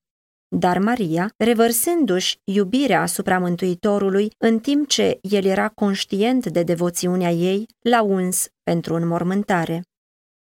Dar 0.57 0.79
Maria, 0.79 1.33
revărsându-și 1.37 2.38
iubirea 2.45 3.00
asupra 3.00 3.38
Mântuitorului, 3.38 4.31
în 4.38 4.59
timp 4.59 4.88
ce 4.88 5.19
el 5.21 5.45
era 5.45 5.69
conștient 5.69 6.47
de 6.47 6.62
devoțiunea 6.62 7.31
ei, 7.31 7.67
l-a 7.79 8.02
uns 8.02 8.47
pentru 8.62 8.95
înmormântare. 8.95 9.83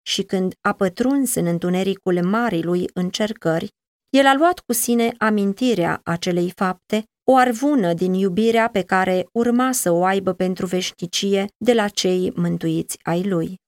Și 0.02 0.22
când 0.22 0.52
a 0.60 0.72
pătruns 0.72 1.34
în 1.34 1.46
întunericul 1.46 2.24
marii 2.24 2.62
lui 2.62 2.88
încercări, 2.94 3.68
el 4.10 4.26
a 4.26 4.34
luat 4.34 4.58
cu 4.58 4.72
sine 4.72 5.14
amintirea 5.18 6.00
acelei 6.04 6.52
fapte, 6.56 7.04
o 7.24 7.36
arvună 7.36 7.92
din 7.92 8.14
iubirea 8.14 8.68
pe 8.68 8.82
care 8.82 9.26
urma 9.32 9.72
să 9.72 9.90
o 9.90 10.04
aibă 10.04 10.32
pentru 10.32 10.66
veșnicie 10.66 11.46
de 11.56 11.72
la 11.72 11.88
cei 11.88 12.32
mântuiți 12.36 12.98
ai 13.02 13.28
lui. 13.28 13.60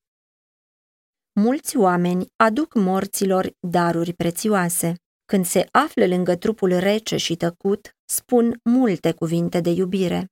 Mulți 1.40 1.76
oameni 1.76 2.26
aduc 2.36 2.74
morților 2.74 3.50
daruri 3.60 4.12
prețioase. 4.12 4.94
Când 5.24 5.44
se 5.46 5.68
află 5.70 6.06
lângă 6.06 6.36
trupul 6.36 6.78
rece 6.78 7.16
și 7.16 7.36
tăcut, 7.36 7.96
spun 8.04 8.60
multe 8.64 9.12
cuvinte 9.12 9.60
de 9.60 9.70
iubire. 9.70 10.26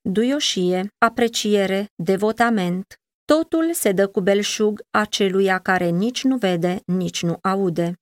Duioșie, 0.00 0.88
apreciere, 0.98 1.86
devotament, 2.02 3.00
totul 3.26 3.72
se 3.72 3.92
dă 3.92 4.06
cu 4.06 4.20
belșug 4.20 4.82
aceluia 4.90 5.58
care 5.58 5.88
nici 5.88 6.24
nu 6.24 6.36
vede, 6.36 6.80
nici 6.86 7.22
nu 7.22 7.38
aude. 7.42 7.94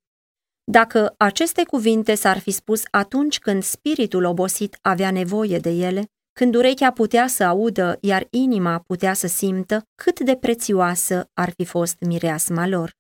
Dacă 0.65 1.15
aceste 1.17 1.65
cuvinte 1.65 2.15
s-ar 2.15 2.39
fi 2.39 2.51
spus 2.51 2.83
atunci 2.91 3.39
când 3.39 3.63
spiritul 3.63 4.25
obosit 4.25 4.79
avea 4.83 5.11
nevoie 5.11 5.59
de 5.59 5.71
ele, 5.71 6.05
când 6.33 6.55
urechea 6.55 6.93
putea 6.93 7.27
să 7.27 7.45
audă, 7.45 7.99
iar 8.01 8.27
inima 8.31 8.79
putea 8.79 9.15
să 9.15 9.27
simtă 9.27 9.83
cât 9.95 10.21
de 10.21 10.37
prețioasă 10.37 11.31
ar 11.33 11.51
fi 11.57 11.65
fost 11.65 11.97
mireasma 12.01 12.67
lor. 12.67 12.93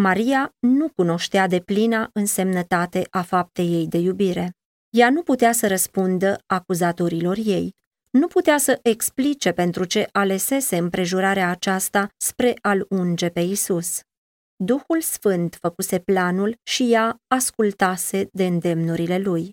Maria 0.00 0.54
nu 0.58 0.88
cunoștea 0.88 1.46
de 1.46 1.60
plina 1.60 2.10
însemnătate 2.12 3.06
a 3.10 3.22
faptei 3.22 3.72
ei 3.72 3.86
de 3.86 3.98
iubire. 3.98 4.52
Ea 4.90 5.10
nu 5.10 5.22
putea 5.22 5.52
să 5.52 5.66
răspundă 5.68 6.42
acuzatorilor 6.46 7.36
ei, 7.44 7.74
nu 8.18 8.26
putea 8.26 8.58
să 8.58 8.78
explice 8.82 9.52
pentru 9.52 9.84
ce 9.84 10.08
alesese 10.12 10.76
împrejurarea 10.76 11.50
aceasta 11.50 12.08
spre 12.16 12.54
a-l 12.62 12.86
unge 12.88 13.28
pe 13.28 13.40
Isus. 13.40 14.00
Duhul 14.56 15.00
Sfânt 15.00 15.56
făcuse 15.60 15.98
planul 15.98 16.56
și 16.62 16.92
ea 16.92 17.16
ascultase 17.26 18.28
de 18.32 18.46
îndemnurile 18.46 19.18
lui. 19.18 19.50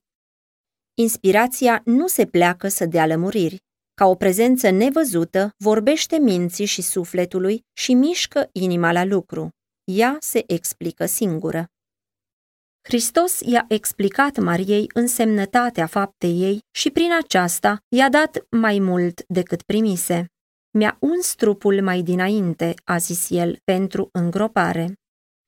Inspirația 0.94 1.82
nu 1.86 2.08
se 2.08 2.26
pleacă 2.26 2.68
să 2.68 2.86
dea 2.86 3.06
lămuriri. 3.06 3.58
Ca 3.94 4.06
o 4.06 4.16
prezență 4.16 4.70
nevăzută, 4.70 5.52
vorbește 5.58 6.18
minții 6.18 6.66
și 6.66 6.82
sufletului 6.82 7.62
și 7.74 7.94
mișcă 7.94 8.50
inima 8.52 8.92
la 8.92 9.04
lucru. 9.04 9.50
Ea 9.84 10.18
se 10.20 10.44
explică 10.48 11.06
singură. 11.06 11.66
Hristos 12.84 13.40
i-a 13.40 13.66
explicat 13.68 14.38
Mariei 14.38 14.90
însemnătatea 14.94 15.86
faptei 15.86 16.42
ei 16.42 16.60
și 16.72 16.90
prin 16.90 17.14
aceasta 17.24 17.78
i-a 17.96 18.10
dat 18.10 18.46
mai 18.50 18.80
mult 18.80 19.24
decât 19.28 19.62
primise. 19.62 20.26
Mi-a 20.78 20.98
uns 21.00 21.36
trupul 21.36 21.82
mai 21.82 22.02
dinainte, 22.02 22.74
a 22.84 22.98
zis 22.98 23.30
el, 23.30 23.58
pentru 23.64 24.10
îngropare. 24.12 24.94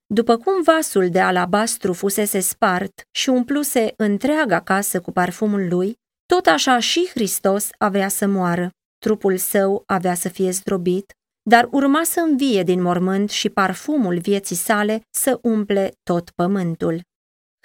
După 0.05 0.37
cum 0.37 0.61
vasul 0.63 1.09
de 1.09 1.19
alabastru 1.19 1.93
fusese 1.93 2.39
spart 2.39 3.01
și 3.11 3.29
umpluse 3.29 3.93
întreaga 3.97 4.59
casă 4.59 5.01
cu 5.01 5.11
parfumul 5.11 5.67
lui, 5.67 5.97
tot 6.25 6.45
așa 6.45 6.79
și 6.79 7.09
Hristos 7.13 7.69
avea 7.77 8.07
să 8.07 8.27
moară. 8.27 8.69
Trupul 8.97 9.37
său 9.37 9.83
avea 9.85 10.13
să 10.13 10.29
fie 10.29 10.51
zdrobit, 10.51 11.13
dar 11.49 11.67
urma 11.71 12.03
să 12.03 12.19
învie 12.19 12.63
din 12.63 12.81
mormânt 12.81 13.29
și 13.29 13.49
parfumul 13.49 14.19
vieții 14.19 14.55
sale 14.55 15.01
să 15.09 15.39
umple 15.41 15.91
tot 16.03 16.29
pământul. 16.29 17.01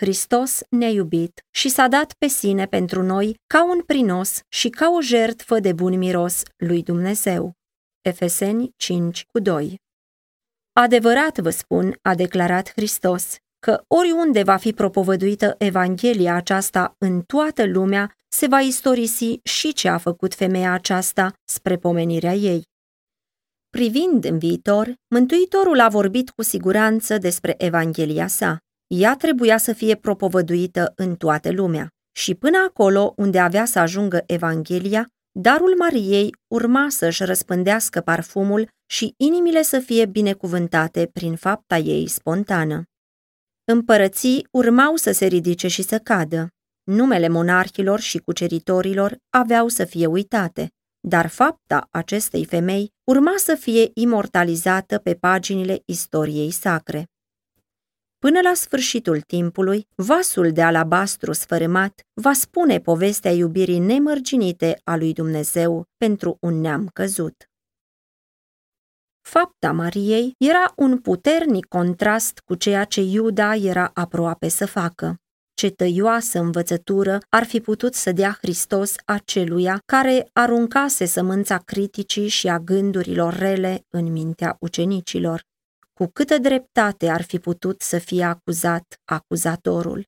Hristos 0.01 0.61
ne-a 0.71 0.89
iubit 0.89 1.45
și 1.51 1.69
s-a 1.69 1.89
dat 1.89 2.13
pe 2.13 2.27
sine 2.27 2.67
pentru 2.67 3.03
noi 3.03 3.35
ca 3.47 3.65
un 3.65 3.83
prinos 3.83 4.41
și 4.49 4.69
ca 4.69 4.91
o 4.91 5.01
jertfă 5.01 5.59
de 5.59 5.73
bun 5.73 5.99
miros 5.99 6.43
lui 6.57 6.83
Dumnezeu. 6.83 7.53
Efeseni 8.01 8.71
5 8.77 9.25
cu 9.33 9.39
2 9.39 9.77
Adevărat 10.73 11.39
vă 11.39 11.51
spun, 11.51 11.99
a 12.03 12.15
declarat 12.15 12.73
Hristos, 12.73 13.37
că 13.59 13.83
oriunde 13.87 14.43
va 14.43 14.57
fi 14.57 14.73
propovăduită 14.73 15.55
Evanghelia 15.59 16.35
aceasta 16.35 16.95
în 16.99 17.23
toată 17.23 17.67
lumea, 17.67 18.13
se 18.29 18.47
va 18.47 18.61
istorisi 18.61 19.41
și 19.43 19.73
ce 19.73 19.89
a 19.89 19.99
făcut 19.99 20.35
femeia 20.35 20.73
aceasta 20.73 21.33
spre 21.45 21.77
pomenirea 21.77 22.35
ei. 22.35 22.63
Privind 23.71 24.25
în 24.25 24.39
viitor, 24.39 24.95
Mântuitorul 25.15 25.81
a 25.81 25.89
vorbit 25.89 26.31
cu 26.31 26.43
siguranță 26.43 27.19
despre 27.19 27.55
Evanghelia 27.59 28.27
sa. 28.27 28.59
Ea 28.89 29.17
trebuia 29.17 29.59
să 29.59 29.73
fie 29.73 29.95
propovăduită 29.95 30.93
în 30.97 31.17
toată 31.17 31.51
lumea. 31.51 31.89
Și 32.13 32.35
până 32.35 32.59
acolo 32.69 33.13
unde 33.17 33.39
avea 33.39 33.65
să 33.65 33.79
ajungă 33.79 34.23
Evanghelia, 34.27 35.09
darul 35.39 35.77
Mariei 35.77 36.35
urma 36.47 36.87
să-și 36.89 37.25
răspândească 37.25 38.01
parfumul 38.01 38.69
și 38.87 39.15
inimile 39.17 39.63
să 39.63 39.79
fie 39.79 40.07
binecuvântate 40.07 41.11
prin 41.13 41.37
fapta 41.37 41.77
ei 41.77 42.07
spontană. 42.07 42.83
Împărății 43.65 44.47
urmau 44.51 44.97
să 44.97 45.13
se 45.13 45.27
ridice 45.27 45.69
și 45.69 45.83
să 45.83 45.99
cadă. 45.99 46.49
Numele 46.83 47.29
monarhilor 47.29 48.01
și 48.01 48.19
cuceritorilor 48.19 49.17
aveau 49.31 49.69
să 49.69 49.85
fie 49.85 50.07
uitate, 50.07 50.69
dar 51.01 51.27
fapta 51.27 51.89
acestei 51.91 52.45
femei 52.45 52.93
urma 53.05 53.35
să 53.37 53.55
fie 53.55 53.91
imortalizată 53.95 54.99
pe 54.99 55.15
paginile 55.15 55.83
istoriei 55.85 56.51
sacre. 56.51 57.07
Până 58.19 58.41
la 58.41 58.55
sfârșitul 58.55 59.21
timpului, 59.21 59.87
vasul 59.95 60.53
de 60.53 60.63
alabastru 60.63 61.33
sfărâmat 61.33 62.01
va 62.13 62.33
spune 62.33 62.79
povestea 62.79 63.31
iubirii 63.31 63.79
nemărginite 63.79 64.81
a 64.85 64.97
lui 64.97 65.13
Dumnezeu 65.13 65.85
pentru 65.97 66.37
un 66.41 66.61
neam 66.61 66.89
căzut. 66.93 67.51
Fapta 69.21 69.73
Mariei 69.73 70.35
era 70.39 70.73
un 70.77 70.99
puternic 70.99 71.67
contrast 71.67 72.39
cu 72.39 72.55
ceea 72.55 72.85
ce 72.85 73.01
Iuda 73.01 73.55
era 73.55 73.91
aproape 73.95 74.49
să 74.49 74.67
facă. 74.67 75.17
ce 75.55 75.71
tăioasă 75.71 76.39
învățătură 76.39 77.19
ar 77.29 77.45
fi 77.45 77.61
putut 77.61 77.95
să 77.95 78.13
dea 78.13 78.39
Hristos 78.41 78.95
aceluia 79.05 79.83
care 79.87 80.29
aruncase 80.33 81.05
sămânța 81.05 81.59
criticii 81.59 82.29
și 82.29 82.49
a 82.49 82.59
gândurilor 82.59 83.35
rele 83.35 83.85
în 83.89 84.13
mintea 84.13 84.57
ucenicilor. 84.61 85.48
Cu 85.99 86.07
câtă 86.13 86.39
dreptate 86.39 87.09
ar 87.09 87.23
fi 87.23 87.39
putut 87.39 87.81
să 87.81 87.99
fie 87.99 88.25
acuzat 88.25 88.85
acuzatorul. 89.05 90.05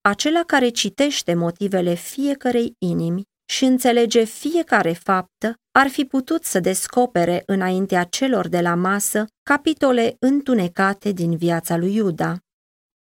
Acela 0.00 0.42
care 0.46 0.68
citește 0.68 1.34
motivele 1.34 1.94
fiecărei 1.94 2.74
inimi 2.78 3.22
și 3.52 3.64
înțelege 3.64 4.24
fiecare 4.24 4.92
faptă, 4.92 5.54
ar 5.78 5.88
fi 5.88 6.04
putut 6.04 6.44
să 6.44 6.60
descopere 6.60 7.42
înaintea 7.46 8.04
celor 8.04 8.48
de 8.48 8.60
la 8.60 8.74
masă 8.74 9.24
capitole 9.42 10.16
întunecate 10.18 11.12
din 11.12 11.36
viața 11.36 11.76
lui 11.76 11.94
Iuda. 11.94 12.38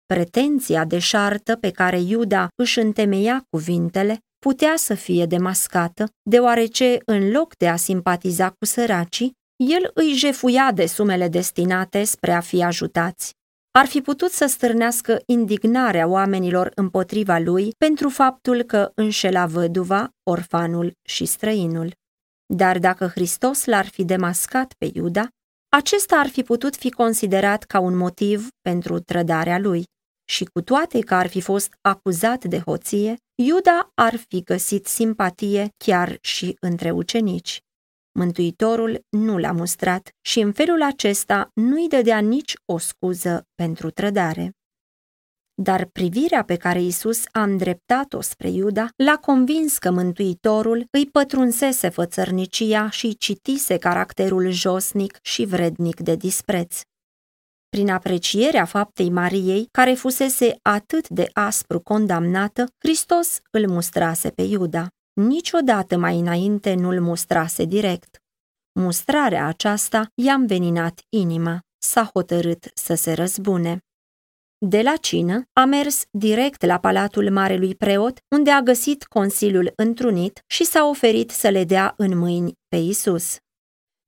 Pretenția 0.05 0.85
deșartă 0.85 1.55
pe 1.55 1.71
care 1.71 1.99
Iuda 1.99 2.47
își 2.55 2.79
întemeia 2.79 3.43
cuvintele 3.49 4.17
putea 4.39 4.75
să 4.75 4.93
fie 4.93 5.25
demascată, 5.25 6.05
deoarece, 6.29 6.97
în 7.05 7.31
loc 7.31 7.55
de 7.55 7.67
a 7.67 7.75
simpatiza 7.75 8.49
cu 8.49 8.65
săracii, 8.65 9.36
el 9.57 9.91
îi 9.93 10.13
jefuia 10.13 10.71
de 10.71 10.85
sumele 10.85 11.27
destinate 11.27 12.03
spre 12.03 12.31
a 12.31 12.39
fi 12.39 12.63
ajutați. 12.63 13.35
Ar 13.71 13.85
fi 13.85 14.01
putut 14.01 14.31
să 14.31 14.45
stârnească 14.45 15.21
indignarea 15.25 16.07
oamenilor 16.07 16.71
împotriva 16.75 17.37
lui 17.37 17.71
pentru 17.77 18.09
faptul 18.09 18.63
că 18.63 18.91
înșela 18.95 19.45
văduva, 19.45 20.09
orfanul 20.23 20.91
și 21.01 21.25
străinul. 21.25 21.91
Dar 22.53 22.79
dacă 22.79 23.07
Hristos 23.07 23.65
l-ar 23.65 23.85
fi 23.85 24.05
demascat 24.05 24.73
pe 24.77 24.91
Iuda, 24.93 25.27
acesta 25.69 26.15
ar 26.15 26.27
fi 26.27 26.43
putut 26.43 26.75
fi 26.75 26.89
considerat 26.89 27.63
ca 27.63 27.79
un 27.79 27.95
motiv 27.95 28.47
pentru 28.61 28.99
trădarea 28.99 29.59
lui. 29.59 29.83
Și 30.29 30.45
cu 30.45 30.61
toate 30.61 30.99
că 30.99 31.15
ar 31.15 31.27
fi 31.27 31.41
fost 31.41 31.73
acuzat 31.81 32.43
de 32.45 32.59
hoție, 32.59 33.15
Iuda 33.35 33.91
ar 33.93 34.15
fi 34.15 34.41
găsit 34.41 34.85
simpatie 34.85 35.69
chiar 35.77 36.17
și 36.21 36.57
între 36.59 36.91
ucenici. 36.91 37.61
Mântuitorul 38.17 39.05
nu 39.09 39.37
l-a 39.37 39.51
mustrat 39.51 40.09
și 40.21 40.39
în 40.39 40.51
felul 40.51 40.81
acesta 40.81 41.51
nu-i 41.53 41.87
dădea 41.87 42.19
nici 42.19 42.53
o 42.65 42.77
scuză 42.77 43.43
pentru 43.55 43.89
trădare. 43.89 44.51
Dar 45.61 45.85
privirea 45.85 46.43
pe 46.43 46.55
care 46.55 46.81
Isus 46.81 47.23
a 47.31 47.43
îndreptat-o 47.43 48.21
spre 48.21 48.49
Iuda 48.49 48.87
l-a 48.95 49.15
convins 49.15 49.77
că 49.77 49.91
Mântuitorul 49.91 50.85
îi 50.91 51.05
pătrunsese 51.05 51.89
fățărnicia 51.89 52.89
și 52.89 53.17
citise 53.17 53.77
caracterul 53.77 54.49
josnic 54.49 55.17
și 55.21 55.45
vrednic 55.45 55.99
de 55.99 56.15
dispreț. 56.15 56.81
Prin 57.69 57.89
aprecierea 57.89 58.65
faptei 58.65 59.09
Mariei, 59.09 59.67
care 59.71 59.93
fusese 59.93 60.59
atât 60.61 61.09
de 61.09 61.29
aspru 61.33 61.79
condamnată, 61.79 62.65
Hristos 62.77 63.39
îl 63.51 63.69
mustrase 63.69 64.29
pe 64.29 64.41
Iuda. 64.41 64.87
Niciodată 65.17 65.97
mai 65.97 66.19
înainte 66.19 66.73
nu-l 66.73 67.01
mustrase 67.01 67.65
direct. 67.65 68.23
Mustrarea 68.79 69.45
aceasta 69.45 70.11
i-a 70.15 70.33
înveninat 70.33 71.01
inima, 71.09 71.59
s-a 71.77 72.09
hotărât 72.13 72.71
să 72.73 72.93
se 72.95 73.13
răzbune. 73.13 73.79
De 74.57 74.81
la 74.81 74.95
cină 74.95 75.43
a 75.53 75.65
mers 75.65 76.03
direct 76.11 76.65
la 76.65 76.79
palatul 76.79 77.31
marelui 77.31 77.75
preot, 77.75 78.19
unde 78.35 78.51
a 78.51 78.61
găsit 78.61 79.03
consiliul 79.03 79.73
întrunit 79.75 80.43
și 80.47 80.63
s-a 80.63 80.85
oferit 80.85 81.29
să 81.29 81.49
le 81.49 81.63
dea 81.63 81.93
în 81.97 82.17
mâini 82.17 82.53
pe 82.67 82.75
Isus. 82.75 83.37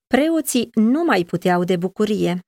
Preoții 0.07 0.69
nu 0.73 1.03
mai 1.03 1.23
puteau 1.23 1.63
de 1.63 1.77
bucurie. 1.77 2.39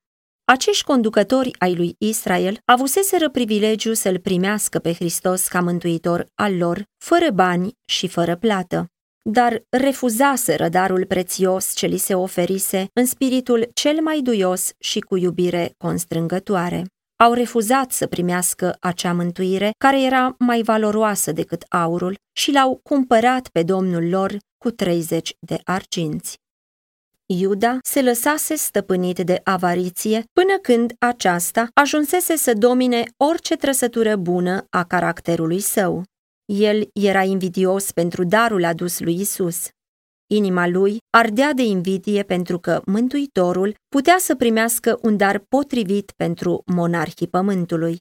Acești 0.52 0.84
conducători 0.84 1.52
ai 1.60 1.76
lui 1.76 1.96
Israel 1.98 2.58
avuseseră 2.66 3.30
privilegiu 3.30 3.94
să-L 3.94 4.20
primească 4.20 4.80
pe 4.80 4.94
Hristos 4.94 5.48
ca 5.48 5.62
mântuitor 5.62 6.26
al 6.36 6.58
lor, 6.58 6.84
fără 6.98 7.30
bani 7.34 7.78
și 7.86 8.08
fără 8.08 8.36
plată. 8.36 8.86
Dar 9.30 9.64
refuzaseră 9.70 10.70
darul 10.70 11.06
prețios 11.06 11.76
ce 11.76 11.86
li 11.86 11.98
se 11.98 12.14
oferise 12.16 12.88
în 12.94 13.06
spiritul 13.06 13.70
cel 13.74 14.02
mai 14.02 14.22
duios 14.22 14.72
și 14.80 15.00
cu 15.00 15.18
iubire 15.18 15.74
constrângătoare. 15.78 16.86
Au 17.24 17.34
refuzat 17.34 17.92
să 17.92 18.08
primească 18.08 18.78
acea 18.80 19.14
mântuire 19.14 19.72
care 19.78 20.04
era 20.04 20.36
mai 20.40 20.62
valoroasă 20.62 21.32
decât 21.32 21.66
aurul 21.70 22.16
și 22.32 22.52
l-au 22.52 22.80
cumpărat 22.84 23.48
pe 23.48 23.64
domnul 23.64 24.10
lor 24.10 24.38
cu 24.58 24.72
30 24.72 25.36
de 25.40 25.60
arginți. 25.64 26.41
Iuda 27.40 27.78
se 27.84 28.02
lăsase 28.02 28.56
stăpânit 28.56 29.20
de 29.20 29.42
avariție 29.44 30.24
până 30.34 30.58
când 30.62 30.94
aceasta 31.00 31.68
ajunsese 31.74 32.36
să 32.36 32.54
domine 32.54 33.04
orice 33.18 33.56
trăsătură 33.56 34.16
bună 34.16 34.66
a 34.70 34.84
caracterului 34.84 35.60
său. 35.60 36.04
El 36.46 36.90
era 36.94 37.24
invidios 37.24 37.92
pentru 37.92 38.24
darul 38.24 38.64
adus 38.64 39.00
lui 39.00 39.20
Isus. 39.20 39.70
Inima 40.28 40.68
lui 40.68 40.98
ardea 41.18 41.54
de 41.54 41.64
invidie 41.64 42.24
pentru 42.24 42.60
că 42.60 42.82
Mântuitorul 42.86 43.76
putea 43.88 44.16
să 44.20 44.36
primească 44.36 45.00
un 45.02 45.18
dar 45.18 45.44
potrivit 45.50 46.12
pentru 46.16 46.62
monarhii 46.66 47.28
pământului. 47.28 47.98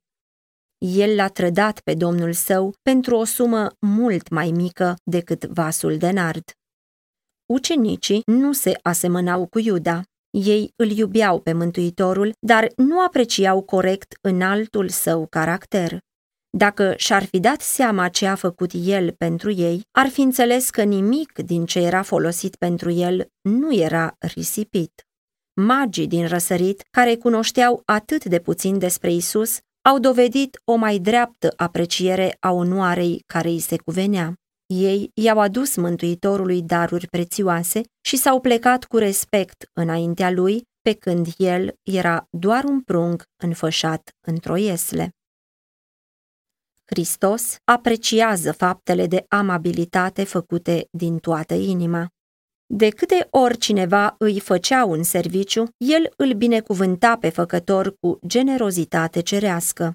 El 0.79 1.15
l-a 1.15 1.29
trădat 1.29 1.81
pe 1.81 1.95
domnul 1.95 2.33
său 2.33 2.75
pentru 2.83 3.17
o 3.17 3.25
sumă 3.25 3.71
mult 3.81 4.29
mai 4.29 4.51
mică 4.51 4.97
decât 5.05 5.45
vasul 5.45 5.97
de 5.97 6.11
nard. 6.11 6.45
Ucenicii 7.51 8.23
nu 8.27 8.53
se 8.53 8.79
asemănau 8.83 9.47
cu 9.47 9.59
Iuda. 9.59 10.03
Ei 10.31 10.73
îl 10.77 10.91
iubeau 10.91 11.41
pe 11.41 11.53
Mântuitorul, 11.53 12.33
dar 12.41 12.73
nu 12.77 13.01
apreciau 13.01 13.63
corect 13.63 14.19
înaltul 14.21 14.89
său 14.89 15.27
caracter. 15.27 15.99
Dacă 16.57 16.95
și-ar 16.97 17.25
fi 17.25 17.41
dat 17.41 17.61
seama 17.61 18.09
ce 18.09 18.27
a 18.27 18.35
făcut 18.35 18.71
el 18.75 19.13
pentru 19.19 19.51
ei, 19.51 19.81
ar 19.91 20.09
fi 20.09 20.21
înțeles 20.21 20.71
că 20.71 20.83
nimic 20.83 21.39
din 21.39 21.67
ce 21.67 21.79
era 21.79 22.03
folosit 22.03 22.57
pentru 22.57 22.91
el 22.91 23.27
nu 23.41 23.75
era 23.75 24.17
risipit. 24.19 25.07
Magii 25.61 26.07
din 26.07 26.27
răsărit, 26.27 26.83
care 26.91 27.17
cunoșteau 27.17 27.83
atât 27.85 28.25
de 28.25 28.39
puțin 28.39 28.79
despre 28.79 29.13
Isus, 29.13 29.59
au 29.83 29.99
dovedit 29.99 30.61
o 30.65 30.75
mai 30.75 30.99
dreaptă 30.99 31.53
apreciere 31.57 32.37
a 32.41 32.51
onoarei 32.51 33.23
care 33.27 33.49
îi 33.49 33.61
se 33.61 33.77
cuvenea. 33.77 34.40
Ei 34.73 35.11
i-au 35.15 35.39
adus 35.39 35.77
Mântuitorului 35.77 36.63
daruri 36.63 37.07
prețioase 37.07 37.81
și 38.01 38.17
s-au 38.17 38.41
plecat 38.41 38.85
cu 38.85 38.97
respect 38.97 39.71
înaintea 39.73 40.31
lui, 40.31 40.63
pe 40.81 40.93
când 40.93 41.27
el 41.37 41.75
era 41.83 42.27
doar 42.31 42.65
un 42.65 42.81
prung 42.81 43.23
înfășat 43.43 44.11
într-o 44.27 44.57
iesle. 44.57 45.11
Hristos 46.85 47.57
apreciază 47.65 48.53
faptele 48.53 49.07
de 49.07 49.25
amabilitate 49.29 50.25
făcute 50.25 50.87
din 50.91 51.19
toată 51.19 51.55
inima. 51.55 52.09
De 52.67 52.89
câte 52.89 53.27
ori 53.31 53.59
cineva 53.59 54.15
îi 54.19 54.41
făcea 54.41 54.85
un 54.85 55.03
serviciu, 55.03 55.65
el 55.77 56.13
îl 56.17 56.33
binecuvânta 56.33 57.17
pe 57.17 57.29
făcător 57.29 57.95
cu 58.01 58.19
generozitate 58.27 59.21
cerească. 59.21 59.93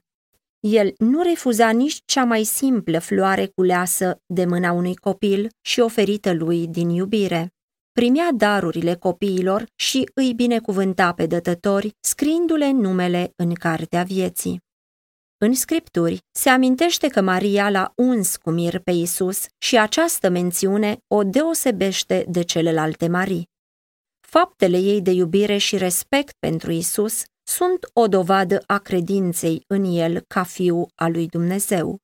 El 0.68 0.94
nu 0.98 1.22
refuza 1.22 1.70
nici 1.70 2.02
cea 2.06 2.24
mai 2.24 2.44
simplă 2.44 3.00
floare 3.00 3.46
culeasă 3.46 4.22
de 4.26 4.46
mâna 4.46 4.72
unui 4.72 4.96
copil 4.96 5.50
și 5.62 5.80
oferită 5.80 6.34
lui 6.34 6.68
din 6.68 6.90
iubire. 6.90 7.54
Primea 7.92 8.30
darurile 8.36 8.96
copiilor 8.96 9.66
și 9.76 10.10
îi 10.14 10.34
binecuvânta 10.34 11.14
pe 11.14 11.26
dătători, 11.26 11.92
scriindu-le 12.00 12.72
numele 12.72 13.34
în 13.36 13.54
cartea 13.54 14.04
vieții. 14.04 14.60
În 15.38 15.54
scripturi 15.54 16.20
se 16.32 16.50
amintește 16.50 17.08
că 17.08 17.22
Maria 17.22 17.70
l-a 17.70 17.92
uns 17.96 18.36
cu 18.36 18.50
mir 18.50 18.80
pe 18.80 18.92
Isus 18.92 19.46
și 19.58 19.78
această 19.78 20.30
mențiune 20.30 20.98
o 21.08 21.24
deosebește 21.24 22.26
de 22.28 22.42
celelalte 22.42 23.08
Marii. 23.08 23.50
Faptele 24.28 24.78
ei 24.78 25.02
de 25.02 25.12
iubire 25.12 25.58
și 25.58 25.78
respect 25.78 26.34
pentru 26.40 26.72
Isus 26.72 27.24
sunt 27.48 27.90
o 27.94 28.08
dovadă 28.08 28.64
a 28.66 28.78
credinței 28.78 29.64
în 29.68 29.84
el 29.84 30.24
ca 30.28 30.44
fiu 30.44 30.86
al 30.96 31.12
lui 31.12 31.28
Dumnezeu. 31.28 31.98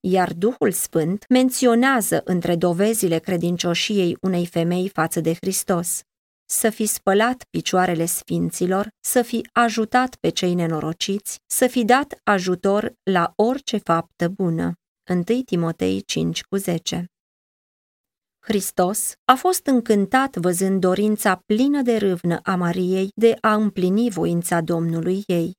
Iar 0.00 0.32
Duhul 0.32 0.72
Sfânt 0.72 1.24
menționează 1.28 2.20
între 2.24 2.56
dovezile 2.56 3.18
credincioșiei 3.18 4.16
unei 4.20 4.46
femei 4.46 4.88
față 4.88 5.20
de 5.20 5.34
Hristos 5.34 6.00
să 6.50 6.70
fi 6.70 6.86
spălat 6.86 7.44
picioarele 7.50 8.04
sfinților, 8.04 8.88
să 9.00 9.22
fi 9.22 9.48
ajutat 9.52 10.14
pe 10.14 10.28
cei 10.28 10.54
nenorociți, 10.54 11.38
să 11.46 11.66
fi 11.66 11.84
dat 11.84 12.20
ajutor 12.24 12.92
la 13.02 13.32
orice 13.36 13.78
faptă 13.78 14.28
bună. 14.28 14.72
1 15.10 15.22
Timotei 15.44 16.02
5 16.02 16.42
cu 16.42 16.56
10 16.56 17.04
Hristos 18.42 19.12
a 19.24 19.34
fost 19.34 19.66
încântat 19.66 20.36
văzând 20.36 20.80
dorința 20.80 21.42
plină 21.46 21.82
de 21.82 21.96
râvnă 21.96 22.40
a 22.42 22.54
Mariei 22.54 23.08
de 23.14 23.36
a 23.40 23.54
împlini 23.54 24.10
voința 24.10 24.60
Domnului 24.60 25.22
ei. 25.26 25.52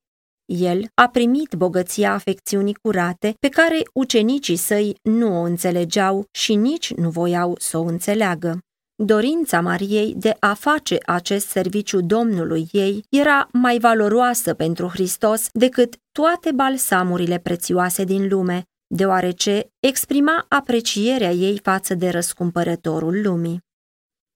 El 0.46 0.86
a 0.94 1.08
primit 1.08 1.54
bogăția 1.54 2.14
afecțiunii 2.14 2.78
curate 2.82 3.34
pe 3.40 3.50
care 3.50 3.82
ucenicii 3.94 4.56
săi 4.56 4.96
nu 5.02 5.40
o 5.40 5.42
înțelegeau 5.42 6.26
și 6.32 6.56
nici 6.56 6.94
nu 6.94 7.10
voiau 7.10 7.56
să 7.60 7.78
o 7.78 7.82
înțeleagă. 7.82 8.60
Dorința 9.04 9.62
Mariei 9.62 10.14
de 10.18 10.36
a 10.40 10.54
face 10.54 10.98
acest 11.06 11.48
serviciu 11.48 12.02
Domnului 12.02 12.68
ei 12.72 13.06
era 13.10 13.48
mai 13.52 13.80
valoroasă 13.80 14.54
pentru 14.54 14.88
Hristos 14.88 15.48
decât 15.52 15.96
toate 16.12 16.52
balsamurile 16.52 17.38
prețioase 17.38 18.04
din 18.04 18.28
lume 18.28 18.64
deoarece 18.94 19.72
exprima 19.80 20.46
aprecierea 20.50 21.32
ei 21.32 21.60
față 21.64 21.94
de 21.94 22.10
răscumpărătorul 22.10 23.22
lumii. 23.22 23.60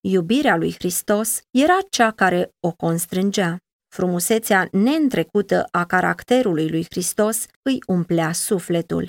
Iubirea 0.07 0.55
lui 0.55 0.73
Hristos 0.73 1.41
era 1.51 1.77
cea 1.89 2.11
care 2.11 2.51
o 2.59 2.71
constrângea. 2.71 3.57
Frumusețea 3.87 4.67
neîntrecută 4.71 5.67
a 5.71 5.85
caracterului 5.85 6.69
lui 6.69 6.85
Hristos 6.89 7.45
îi 7.61 7.77
umplea 7.87 8.31
sufletul. 8.31 9.07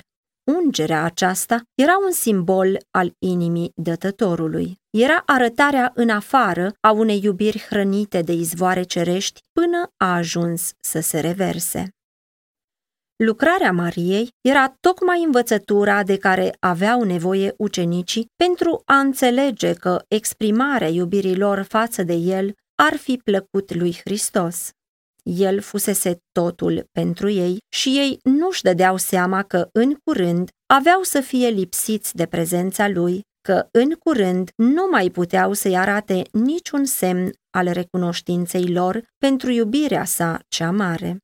Ungerea 0.51 1.03
aceasta 1.03 1.61
era 1.75 1.97
un 2.05 2.11
simbol 2.11 2.77
al 2.91 3.11
inimii 3.19 3.71
dătătorului. 3.75 4.75
Era 4.89 5.23
arătarea 5.25 5.91
în 5.95 6.09
afară 6.09 6.73
a 6.79 6.91
unei 6.91 7.19
iubiri 7.23 7.65
hrănite 7.69 8.21
de 8.21 8.31
izvoare 8.33 8.83
cerești 8.83 9.39
până 9.51 9.89
a 9.97 10.15
ajuns 10.15 10.71
să 10.79 10.99
se 10.99 11.19
reverse. 11.19 11.96
Lucrarea 13.23 13.71
Mariei 13.71 14.29
era 14.41 14.77
tocmai 14.79 15.23
învățătura 15.23 16.03
de 16.03 16.17
care 16.17 16.55
aveau 16.59 17.03
nevoie 17.03 17.53
ucenicii 17.57 18.25
pentru 18.35 18.81
a 18.85 18.95
înțelege 18.95 19.73
că 19.73 20.03
exprimarea 20.07 20.87
iubirii 20.87 21.37
lor 21.37 21.61
față 21.61 22.03
de 22.03 22.13
el 22.13 22.53
ar 22.75 22.95
fi 22.95 23.19
plăcut 23.23 23.73
lui 23.73 23.99
Hristos. 24.03 24.69
El 25.23 25.61
fusese 25.61 26.17
totul 26.31 26.87
pentru 26.91 27.29
ei 27.29 27.57
și 27.73 27.89
ei 27.89 28.19
nu-și 28.23 28.61
dădeau 28.61 28.97
seama 28.97 29.43
că 29.43 29.69
în 29.71 29.95
curând 30.03 30.49
aveau 30.73 31.01
să 31.01 31.21
fie 31.21 31.47
lipsiți 31.47 32.15
de 32.15 32.25
prezența 32.25 32.87
lui, 32.87 33.21
că 33.41 33.67
în 33.71 33.91
curând 33.91 34.49
nu 34.55 34.87
mai 34.91 35.09
puteau 35.09 35.53
să-i 35.53 35.77
arate 35.77 36.21
niciun 36.31 36.85
semn 36.85 37.31
al 37.57 37.67
recunoștinței 37.71 38.73
lor 38.73 39.03
pentru 39.17 39.51
iubirea 39.51 40.05
sa 40.05 40.39
cea 40.47 40.71
mare. 40.71 41.17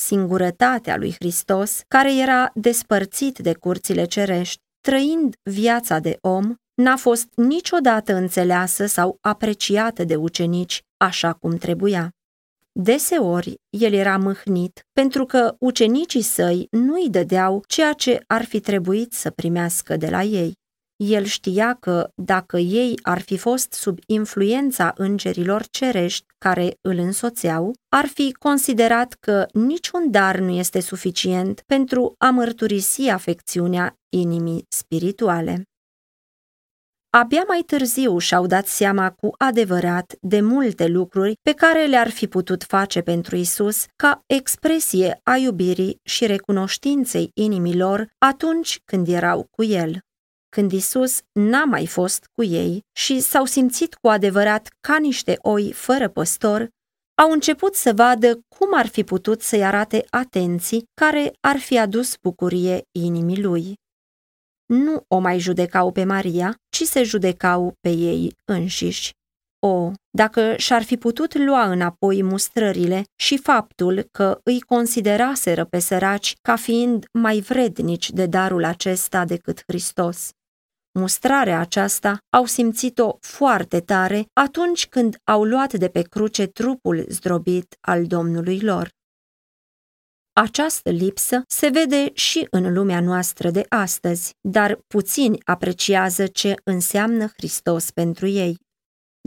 Singurătatea 0.00 0.96
lui 0.96 1.12
Hristos, 1.12 1.80
care 1.88 2.16
era 2.16 2.50
despărțit 2.54 3.38
de 3.38 3.54
curțile 3.54 4.04
cerești, 4.04 4.58
trăind 4.80 5.34
viața 5.42 5.98
de 5.98 6.18
om, 6.20 6.54
n-a 6.74 6.96
fost 6.96 7.26
niciodată 7.34 8.14
înțeleasă 8.14 8.86
sau 8.86 9.18
apreciată 9.20 10.04
de 10.04 10.16
ucenici 10.16 10.82
așa 10.96 11.32
cum 11.32 11.56
trebuia. 11.56 12.10
Deseori 12.72 13.54
el 13.70 13.92
era 13.92 14.16
mâhnit 14.16 14.86
pentru 14.92 15.24
că 15.24 15.54
ucenicii 15.58 16.22
săi 16.22 16.66
nu 16.70 16.94
îi 16.94 17.10
dădeau 17.10 17.62
ceea 17.66 17.92
ce 17.92 18.22
ar 18.26 18.44
fi 18.44 18.60
trebuit 18.60 19.12
să 19.12 19.30
primească 19.30 19.96
de 19.96 20.08
la 20.08 20.22
ei. 20.22 20.52
El 21.04 21.24
știa 21.24 21.74
că, 21.74 22.10
dacă 22.14 22.58
ei 22.58 22.98
ar 23.02 23.20
fi 23.20 23.36
fost 23.36 23.72
sub 23.72 23.98
influența 24.06 24.92
îngerilor 24.96 25.66
cerești 25.70 26.26
care 26.38 26.76
îl 26.80 26.98
însoțeau, 26.98 27.74
ar 27.88 28.06
fi 28.06 28.32
considerat 28.32 29.16
că 29.20 29.46
niciun 29.52 30.10
dar 30.10 30.38
nu 30.38 30.50
este 30.50 30.80
suficient 30.80 31.62
pentru 31.66 32.14
a 32.18 32.30
mărturisi 32.30 33.08
afecțiunea 33.08 33.94
inimii 34.08 34.64
spirituale. 34.68 35.62
Abia 37.10 37.44
mai 37.46 37.62
târziu 37.66 38.18
și-au 38.18 38.46
dat 38.46 38.66
seama 38.66 39.10
cu 39.10 39.30
adevărat 39.38 40.14
de 40.20 40.40
multe 40.40 40.86
lucruri 40.86 41.34
pe 41.42 41.52
care 41.52 41.86
le-ar 41.86 42.10
fi 42.10 42.26
putut 42.26 42.62
face 42.64 43.00
pentru 43.00 43.36
Isus 43.36 43.84
ca 43.96 44.22
expresie 44.26 45.20
a 45.22 45.36
iubirii 45.36 46.00
și 46.02 46.26
recunoștinței 46.26 47.30
inimilor 47.34 48.08
atunci 48.18 48.80
când 48.84 49.08
erau 49.08 49.46
cu 49.50 49.64
El. 49.64 49.98
Când 50.48 50.72
Isus 50.72 51.20
n-a 51.32 51.64
mai 51.64 51.86
fost 51.86 52.26
cu 52.34 52.44
ei 52.44 52.80
și 52.96 53.20
s-au 53.20 53.44
simțit 53.44 53.94
cu 53.94 54.08
adevărat 54.08 54.68
ca 54.80 54.98
niște 54.98 55.38
oi 55.42 55.72
fără 55.72 56.08
păstor, 56.08 56.68
au 57.14 57.30
început 57.30 57.74
să 57.74 57.92
vadă 57.94 58.40
cum 58.56 58.74
ar 58.74 58.86
fi 58.86 59.04
putut 59.04 59.42
să-i 59.42 59.64
arate 59.64 60.04
atenții 60.10 60.84
care 61.00 61.32
ar 61.40 61.56
fi 61.56 61.78
adus 61.78 62.16
bucurie 62.22 62.82
inimii 62.92 63.42
lui 63.42 63.76
nu 64.68 65.04
o 65.08 65.18
mai 65.18 65.38
judecau 65.38 65.92
pe 65.92 66.04
Maria, 66.04 66.54
ci 66.68 66.82
se 66.82 67.02
judecau 67.02 67.74
pe 67.80 67.88
ei 67.88 68.32
înșiși. 68.44 69.10
O, 69.66 69.92
dacă 70.10 70.54
și-ar 70.56 70.82
fi 70.82 70.96
putut 70.96 71.34
lua 71.34 71.70
înapoi 71.70 72.22
mustrările 72.22 73.04
și 73.16 73.38
faptul 73.38 74.08
că 74.10 74.40
îi 74.42 74.60
consideraseră 74.60 75.64
pe 75.64 75.78
săraci 75.78 76.34
ca 76.42 76.56
fiind 76.56 77.04
mai 77.12 77.40
vrednici 77.40 78.10
de 78.10 78.26
darul 78.26 78.64
acesta 78.64 79.24
decât 79.24 79.62
Hristos. 79.66 80.30
Mustrarea 80.92 81.60
aceasta 81.60 82.18
au 82.30 82.44
simțit-o 82.44 83.16
foarte 83.20 83.80
tare 83.80 84.26
atunci 84.32 84.86
când 84.86 85.16
au 85.24 85.44
luat 85.44 85.72
de 85.72 85.88
pe 85.88 86.02
cruce 86.02 86.46
trupul 86.46 87.04
zdrobit 87.08 87.76
al 87.80 88.06
Domnului 88.06 88.60
lor. 88.60 88.88
Această 90.32 90.90
lipsă 90.90 91.42
se 91.48 91.68
vede 91.68 92.10
și 92.14 92.46
în 92.50 92.72
lumea 92.72 93.00
noastră 93.00 93.50
de 93.50 93.66
astăzi, 93.68 94.30
dar 94.40 94.78
puțini 94.86 95.38
apreciază 95.44 96.26
ce 96.26 96.54
înseamnă 96.64 97.26
Hristos 97.36 97.90
pentru 97.90 98.26
ei. 98.26 98.56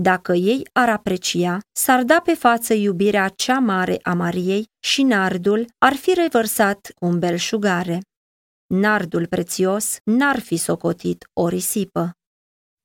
Dacă 0.01 0.33
ei 0.33 0.67
ar 0.73 0.89
aprecia, 0.89 1.57
s-ar 1.71 2.03
da 2.03 2.21
pe 2.23 2.33
față 2.33 2.73
iubirea 2.73 3.27
cea 3.27 3.59
mare 3.59 3.99
a 4.01 4.13
Mariei 4.13 4.65
și 4.79 5.03
nardul 5.03 5.65
ar 5.77 5.93
fi 5.93 6.13
revărsat 6.13 6.91
cu 6.95 7.05
un 7.05 7.19
belșugare. 7.19 7.99
Nardul 8.73 9.27
prețios 9.27 9.97
n-ar 10.03 10.39
fi 10.39 10.57
socotit 10.57 11.29
o 11.33 11.47
risipă. 11.47 12.11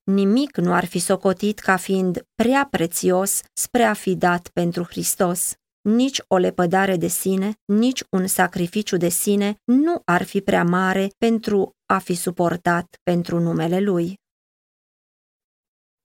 Nimic 0.03 0.57
nu 0.57 0.73
ar 0.73 0.85
fi 0.85 0.99
socotit 0.99 1.59
ca 1.59 1.77
fiind 1.77 2.21
prea 2.35 2.67
prețios 2.71 3.41
spre 3.53 3.83
a 3.83 3.93
fi 3.93 4.15
dat 4.15 4.49
pentru 4.53 4.83
Hristos 4.83 5.53
nici 5.87 6.21
o 6.27 6.37
lepădare 6.37 6.95
de 6.95 7.07
sine, 7.07 7.53
nici 7.65 8.03
un 8.09 8.27
sacrificiu 8.27 8.97
de 8.97 9.09
sine 9.09 9.61
nu 9.63 10.01
ar 10.05 10.23
fi 10.23 10.41
prea 10.41 10.63
mare 10.63 11.07
pentru 11.17 11.71
a 11.85 11.97
fi 11.97 12.13
suportat 12.13 12.99
pentru 13.03 13.39
numele 13.39 13.79
lui. 13.79 14.15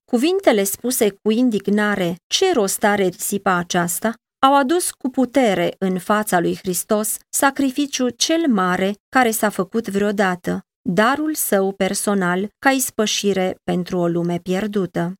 Cuvintele 0.04 0.64
spuse 0.64 1.10
cu 1.10 1.30
indignare, 1.30 2.16
ce 2.26 2.52
rost 2.52 2.84
are 2.84 3.06
risipa 3.06 3.54
aceasta, 3.54 4.14
au 4.42 4.54
adus 4.54 4.90
cu 4.90 5.08
putere 5.08 5.74
în 5.78 5.98
fața 5.98 6.40
lui 6.40 6.56
Hristos 6.56 7.16
sacrificiul 7.28 8.10
cel 8.10 8.48
mare 8.48 8.92
care 9.08 9.30
s-a 9.30 9.48
făcut 9.48 9.88
vreodată, 9.88 10.60
darul 10.88 11.34
său 11.34 11.72
personal 11.72 12.48
ca 12.58 12.70
ispășire 12.70 13.56
pentru 13.64 13.98
o 13.98 14.06
lume 14.06 14.38
pierdută. 14.38 15.14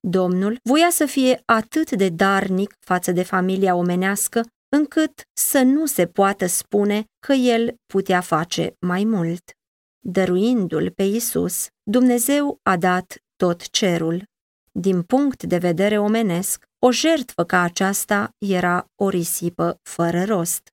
Domnul 0.00 0.58
voia 0.62 0.90
să 0.90 1.06
fie 1.06 1.42
atât 1.44 1.90
de 1.90 2.08
darnic 2.08 2.74
față 2.80 3.12
de 3.12 3.22
familia 3.22 3.74
omenească, 3.74 4.40
încât 4.76 5.22
să 5.32 5.62
nu 5.62 5.86
se 5.86 6.06
poată 6.06 6.46
spune 6.46 7.04
că 7.26 7.32
el 7.32 7.74
putea 7.86 8.20
face 8.20 8.76
mai 8.80 9.04
mult. 9.04 9.42
Dăruindu-l 10.04 10.90
pe 10.90 11.02
Isus, 11.02 11.66
Dumnezeu 11.90 12.58
a 12.62 12.76
dat 12.76 13.16
tot 13.36 13.68
cerul. 13.70 14.22
Din 14.72 15.02
punct 15.02 15.42
de 15.42 15.58
vedere 15.58 15.98
omenesc, 15.98 16.65
o 16.86 16.90
jertfă 16.92 17.44
ca 17.44 17.60
aceasta 17.60 18.28
era 18.38 18.86
o 18.94 19.08
risipă 19.08 19.78
fără 19.82 20.24
rost. 20.24 20.68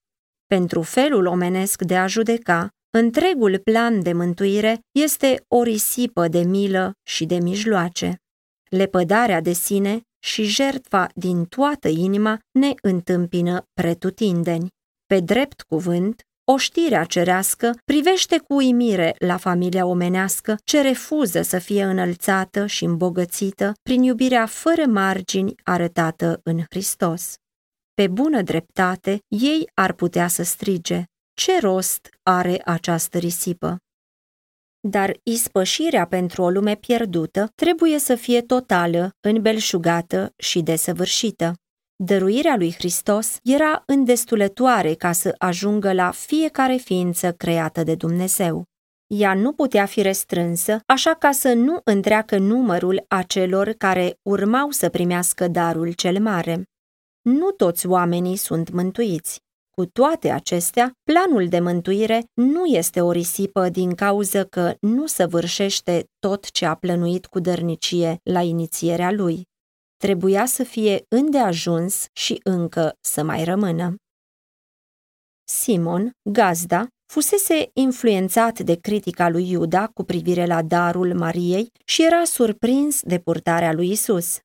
Pentru 0.46 0.82
felul 0.82 1.26
omenesc 1.26 1.82
de 1.82 1.98
a 1.98 2.08
judeca, 2.08 2.70
întregul 2.98 3.60
plan 3.60 4.02
de 4.02 4.14
mântuire 4.14 4.80
este 4.92 5.44
o 5.48 5.64
risipă 5.64 6.28
de 6.28 6.40
milă 6.44 6.92
și 7.04 7.26
de 7.26 7.36
mijloace 7.36 8.18
lepădarea 8.70 9.42
de 9.42 9.52
sine 9.52 10.02
și 10.26 10.44
jertfa 10.44 11.10
din 11.16 11.46
toată 11.46 11.88
inima 11.88 12.40
ne 12.60 12.74
întâmpină 12.82 13.64
pretutindeni. 13.74 14.68
Pe 15.06 15.20
drept 15.20 15.62
cuvânt, 15.62 16.22
Oștirea 16.46 17.04
cerească 17.04 17.72
privește 17.86 18.38
cu 18.38 18.54
uimire 18.56 19.16
la 19.20 19.38
familia 19.38 19.86
omenească 19.86 20.56
ce 20.64 20.82
refuză 20.82 21.42
să 21.42 21.60
fie 21.60 21.84
înălțată 21.84 22.66
și 22.66 22.84
îmbogățită 22.84 23.72
prin 23.82 24.04
iubirea 24.04 24.46
fără 24.46 24.86
margini 24.86 25.56
arătată 25.64 26.40
în 26.44 26.60
Hristos. 26.70 27.34
Pe 27.94 28.08
bună 28.08 28.42
dreptate, 28.42 29.20
ei 29.28 29.70
ar 29.74 29.94
putea 29.94 30.28
să 30.28 30.44
strige, 30.44 31.04
ce 31.34 31.60
rost 31.60 32.10
are 32.24 32.62
această 32.66 33.18
risipă? 33.18 33.78
Dar 34.88 35.20
ispășirea 35.24 36.06
pentru 36.08 36.42
o 36.42 36.50
lume 36.50 36.76
pierdută 36.76 37.52
trebuie 37.56 38.00
să 38.00 38.16
fie 38.16 38.42
totală, 38.42 39.12
înbelșugată 39.20 40.34
și 40.38 40.62
desăvârșită. 40.62 41.54
Dăruirea 41.96 42.56
lui 42.56 42.74
Hristos 42.74 43.38
era 43.44 43.84
îndestulătoare 43.86 44.94
ca 44.94 45.12
să 45.12 45.36
ajungă 45.38 45.94
la 45.94 46.12
fiecare 46.12 46.76
ființă 46.76 47.32
creată 47.32 47.84
de 47.84 47.96
Dumnezeu. 47.96 48.64
Ea 49.08 49.34
nu 49.34 49.54
putea 49.54 49.86
fi 49.86 50.02
restrânsă, 50.02 50.80
așa 50.86 51.14
ca 51.14 51.32
să 51.32 51.54
nu 51.54 51.82
întreacă 51.84 52.38
numărul 52.38 53.06
acelor 53.08 53.70
care 53.70 54.20
urmau 54.22 54.70
să 54.70 54.90
primească 54.90 55.48
darul 55.48 55.92
cel 55.92 56.20
mare. 56.20 56.64
Nu 57.22 57.52
toți 57.52 57.88
oamenii 57.88 58.36
sunt 58.36 58.72
mântuiți. 58.72 59.42
Cu 59.70 59.86
toate 59.86 60.30
acestea, 60.30 60.92
planul 61.04 61.48
de 61.48 61.60
mântuire 61.60 62.24
nu 62.34 62.66
este 62.66 63.02
o 63.02 63.12
risipă 63.12 63.70
din 63.70 63.96
cauză 63.96 64.46
că 64.46 64.76
nu 64.80 65.06
săvârșește 65.06 66.06
tot 66.20 66.52
ce 66.52 66.66
a 66.66 66.76
plănuit 66.76 67.26
cu 67.26 67.40
dărnicie 67.40 68.20
la 68.24 68.42
inițierea 68.42 69.12
lui. 69.12 69.52
Trebuia 70.04 70.46
să 70.46 70.64
fie 70.64 71.06
îndeajuns 71.08 72.06
și 72.14 72.40
încă 72.44 72.98
să 73.02 73.24
mai 73.24 73.44
rămână. 73.44 73.96
Simon, 75.44 76.12
gazda, 76.30 76.88
fusese 77.06 77.70
influențat 77.74 78.60
de 78.60 78.76
critica 78.76 79.30
lui 79.30 79.50
Iuda 79.50 79.88
cu 79.88 80.04
privire 80.04 80.46
la 80.46 80.62
darul 80.62 81.14
Mariei 81.14 81.72
și 81.86 82.06
era 82.06 82.24
surprins 82.24 83.02
de 83.02 83.20
purtarea 83.20 83.74
lui 83.74 83.92
Isus. 83.92 84.40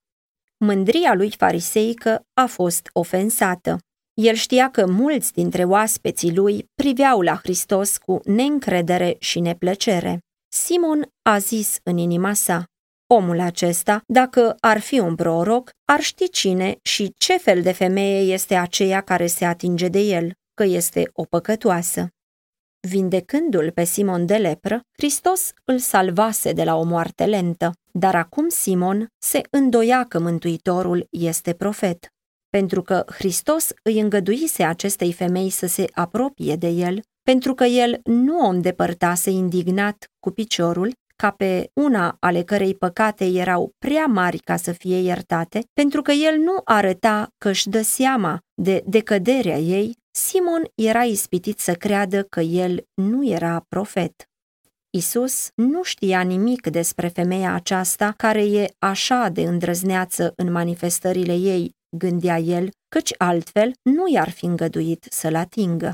Mândria 0.56 1.14
lui 1.14 1.34
fariseică 1.36 2.22
a 2.34 2.46
fost 2.46 2.90
ofensată. 2.92 3.78
El 4.14 4.34
știa 4.34 4.70
că 4.70 4.86
mulți 4.86 5.32
dintre 5.32 5.64
oaspeții 5.64 6.34
lui 6.34 6.70
priveau 6.74 7.20
la 7.20 7.36
Hristos 7.36 7.96
cu 7.96 8.20
neîncredere 8.24 9.16
și 9.18 9.40
neplăcere. 9.40 10.18
Simon 10.48 11.08
a 11.22 11.38
zis 11.38 11.78
în 11.82 11.96
inima 11.96 12.32
sa, 12.32 12.64
Omul 13.10 13.40
acesta, 13.40 14.02
dacă 14.06 14.56
ar 14.60 14.80
fi 14.80 14.98
un 14.98 15.14
proroc, 15.14 15.70
ar 15.84 16.00
ști 16.00 16.30
cine 16.30 16.78
și 16.82 17.14
ce 17.18 17.36
fel 17.36 17.62
de 17.62 17.72
femeie 17.72 18.32
este 18.32 18.54
aceea 18.54 19.00
care 19.00 19.26
se 19.26 19.44
atinge 19.44 19.88
de 19.88 19.98
el, 19.98 20.32
că 20.54 20.64
este 20.64 21.10
o 21.12 21.24
păcătoasă. 21.24 22.08
Vindecându-l 22.88 23.70
pe 23.70 23.84
Simon 23.84 24.26
de 24.26 24.36
lepră, 24.36 24.80
Hristos 24.96 25.50
îl 25.64 25.78
salvase 25.78 26.52
de 26.52 26.64
la 26.64 26.76
o 26.76 26.82
moarte 26.82 27.24
lentă, 27.24 27.72
dar 27.92 28.14
acum 28.14 28.48
Simon 28.48 29.06
se 29.18 29.40
îndoia 29.50 30.04
că 30.04 30.18
Mântuitorul 30.18 31.06
este 31.10 31.52
profet. 31.52 32.06
Pentru 32.48 32.82
că 32.82 33.04
Hristos 33.06 33.70
îi 33.82 34.00
îngăduise 34.00 34.62
acestei 34.62 35.12
femei 35.12 35.50
să 35.50 35.66
se 35.66 35.84
apropie 35.92 36.56
de 36.56 36.68
el, 36.68 37.00
pentru 37.22 37.54
că 37.54 37.64
el 37.64 38.00
nu 38.04 38.38
o 38.38 38.48
îndepărtase 38.48 39.30
indignat 39.30 40.04
cu 40.20 40.30
piciorul, 40.30 40.92
ca 41.22 41.30
pe 41.30 41.70
una 41.72 42.16
ale 42.20 42.42
cărei 42.42 42.74
păcate 42.74 43.24
erau 43.24 43.72
prea 43.78 44.06
mari 44.06 44.38
ca 44.38 44.56
să 44.56 44.72
fie 44.72 45.00
iertate, 45.00 45.60
pentru 45.72 46.02
că 46.02 46.12
el 46.12 46.36
nu 46.38 46.60
arăta 46.64 47.28
că 47.38 47.48
își 47.48 47.68
dă 47.68 47.82
seama 47.82 48.38
de 48.54 48.82
decăderea 48.86 49.58
ei, 49.58 49.96
Simon 50.10 50.62
era 50.74 51.04
ispitit 51.04 51.58
să 51.58 51.74
creadă 51.74 52.22
că 52.22 52.40
el 52.40 52.84
nu 52.94 53.26
era 53.26 53.64
profet. 53.68 54.28
Isus 54.90 55.48
nu 55.54 55.82
știa 55.82 56.20
nimic 56.20 56.66
despre 56.66 57.08
femeia 57.08 57.54
aceasta 57.54 58.14
care 58.16 58.44
e 58.44 58.74
așa 58.78 59.28
de 59.28 59.42
îndrăzneață 59.42 60.32
în 60.36 60.52
manifestările 60.52 61.34
ei, 61.34 61.76
gândea 61.96 62.38
el, 62.38 62.68
căci 62.88 63.14
altfel 63.18 63.72
nu 63.82 64.12
i-ar 64.12 64.30
fi 64.30 64.44
îngăduit 64.44 65.06
să-l 65.10 65.34
atingă. 65.34 65.92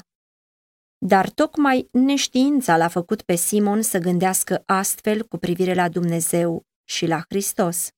Dar 1.07 1.31
tocmai 1.31 1.89
neștiința 1.93 2.77
l-a 2.77 2.89
făcut 2.89 3.23
pe 3.23 3.35
Simon 3.35 3.83
să 3.83 3.99
gândească 3.99 4.63
astfel 4.67 5.23
cu 5.23 5.37
privire 5.37 5.75
la 5.75 5.89
Dumnezeu 5.89 6.63
și 6.85 7.07
la 7.07 7.23
Hristos. 7.29 7.89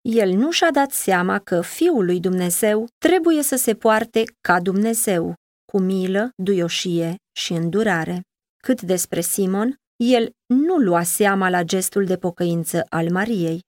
El 0.00 0.30
nu 0.30 0.50
și-a 0.50 0.70
dat 0.70 0.90
seama 0.90 1.38
că 1.38 1.60
Fiul 1.60 2.04
lui 2.04 2.20
Dumnezeu 2.20 2.86
trebuie 2.98 3.42
să 3.42 3.56
se 3.56 3.74
poarte 3.74 4.22
ca 4.40 4.60
Dumnezeu, 4.60 5.34
cu 5.72 5.78
milă, 5.78 6.30
duioșie 6.42 7.14
și 7.36 7.52
îndurare. 7.52 8.20
Cât 8.62 8.82
despre 8.82 9.20
Simon, 9.20 9.76
el 9.96 10.30
nu 10.46 10.76
lua 10.76 11.02
seama 11.02 11.48
la 11.48 11.62
gestul 11.62 12.04
de 12.04 12.16
pocăință 12.16 12.84
al 12.88 13.10
Mariei. 13.10 13.60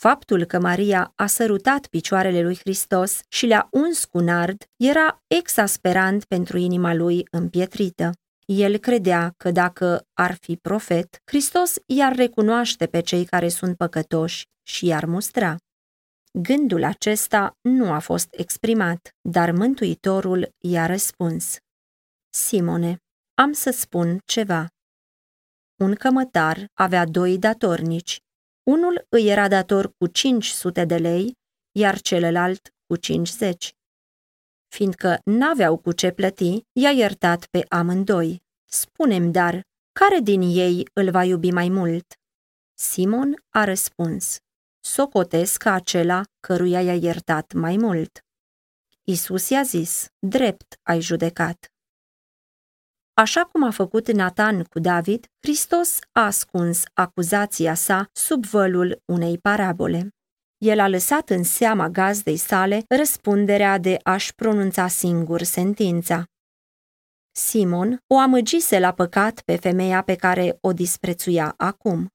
Faptul 0.00 0.44
că 0.44 0.60
Maria 0.60 1.12
a 1.14 1.26
sărutat 1.26 1.86
picioarele 1.86 2.42
lui 2.42 2.56
Hristos 2.56 3.20
și 3.28 3.46
le-a 3.46 3.68
uns 3.70 4.04
cu 4.04 4.18
nard 4.18 4.64
era 4.76 5.22
exasperant 5.26 6.24
pentru 6.24 6.58
inima 6.58 6.94
lui 6.94 7.26
împietrită. 7.30 8.12
El 8.52 8.76
credea 8.78 9.34
că 9.36 9.50
dacă 9.50 10.06
ar 10.12 10.34
fi 10.34 10.56
profet, 10.56 11.22
Hristos 11.24 11.74
i-ar 11.86 12.14
recunoaște 12.14 12.86
pe 12.86 13.00
cei 13.00 13.24
care 13.24 13.48
sunt 13.48 13.76
păcătoși 13.76 14.44
și 14.62 14.86
i-ar 14.86 15.04
mustra. 15.04 15.56
Gândul 16.32 16.84
acesta 16.84 17.56
nu 17.60 17.92
a 17.92 17.98
fost 17.98 18.28
exprimat, 18.30 19.10
dar 19.20 19.50
Mântuitorul 19.50 20.48
i-a 20.58 20.86
răspuns. 20.86 21.56
Simone, 22.28 22.96
am 23.34 23.52
să 23.52 23.70
spun 23.70 24.18
ceva. 24.24 24.66
Un 25.80 25.94
cămătar 25.94 26.66
avea 26.74 27.04
doi 27.04 27.38
datornici. 27.38 28.18
Unul 28.66 29.06
îi 29.08 29.28
era 29.28 29.48
dator 29.48 29.92
cu 29.96 30.06
500 30.06 30.84
de 30.84 30.96
lei, 30.96 31.34
iar 31.76 32.00
celălalt 32.00 32.68
cu 32.86 32.96
50. 32.96 33.77
Fiindcă 34.68 35.20
n-aveau 35.24 35.76
cu 35.76 35.92
ce 35.92 36.10
plăti, 36.10 36.60
i-a 36.72 36.90
iertat 36.90 37.46
pe 37.46 37.64
amândoi. 37.68 38.42
Spunem 38.64 39.30
dar, 39.30 39.62
care 39.92 40.20
din 40.20 40.40
ei 40.40 40.88
îl 40.92 41.10
va 41.10 41.24
iubi 41.24 41.50
mai 41.50 41.68
mult? 41.68 42.06
Simon 42.74 43.44
a 43.48 43.64
răspuns, 43.64 44.36
socotesc 44.80 45.62
ca 45.62 45.72
acela 45.72 46.22
căruia 46.40 46.82
i-a 46.82 46.94
iertat 46.94 47.52
mai 47.52 47.76
mult. 47.76 48.18
Isus 49.04 49.48
i-a 49.48 49.62
zis, 49.62 50.06
drept 50.18 50.78
ai 50.82 51.00
judecat. 51.00 51.72
Așa 53.14 53.44
cum 53.44 53.62
a 53.62 53.70
făcut 53.70 54.12
Nathan 54.12 54.64
cu 54.64 54.78
David, 54.78 55.26
Hristos 55.40 55.98
a 56.12 56.24
ascuns 56.24 56.82
acuzația 56.94 57.74
sa 57.74 58.08
sub 58.12 58.46
vălul 58.46 59.02
unei 59.04 59.38
parabole. 59.38 60.08
El 60.58 60.80
a 60.80 60.88
lăsat 60.88 61.30
în 61.30 61.42
seama 61.42 61.88
gazdei 61.88 62.36
sale 62.36 62.84
răspunderea 62.88 63.78
de 63.78 63.98
a-și 64.02 64.34
pronunța 64.34 64.88
singur 64.88 65.42
sentința. 65.42 66.24
Simon 67.32 67.98
o 68.06 68.18
amăgise 68.18 68.78
la 68.78 68.92
păcat 68.92 69.40
pe 69.40 69.56
femeia 69.56 70.02
pe 70.02 70.14
care 70.14 70.58
o 70.60 70.72
disprețuia 70.72 71.54
acum. 71.56 72.08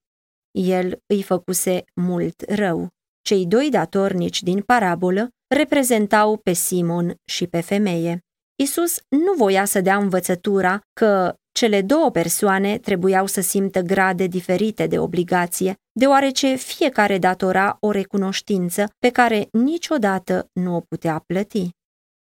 El 0.52 1.02
îi 1.06 1.24
făcuse 1.24 1.84
mult 1.96 2.42
rău. 2.48 2.88
Cei 3.22 3.46
doi 3.46 3.70
datornici 3.70 4.42
din 4.42 4.62
parabolă 4.62 5.30
reprezentau 5.56 6.38
pe 6.38 6.54
Simon 6.54 7.16
și 7.26 7.48
pe 7.48 7.62
femeie. 7.62 8.20
Isus 8.56 9.00
nu 9.10 9.34
voia 9.38 9.66
să 9.66 9.82
dea 9.82 9.98
învățătura 9.98 10.80
că 10.94 11.36
cele 11.52 11.82
două 11.82 12.12
persoane 12.12 12.78
trebuiau 12.78 13.26
să 13.26 13.42
simtă 13.42 13.82
grade 13.82 14.28
diferite 14.28 14.88
de 14.88 15.00
obligație, 15.00 15.76
deoarece 16.00 16.56
fiecare 16.56 17.18
datora 17.18 17.78
o 17.80 17.92
recunoștință 17.92 18.86
pe 19.00 19.10
care 19.10 19.48
niciodată 19.52 20.50
nu 20.54 20.76
o 20.76 20.80
putea 20.80 21.24
plăti. 21.26 21.70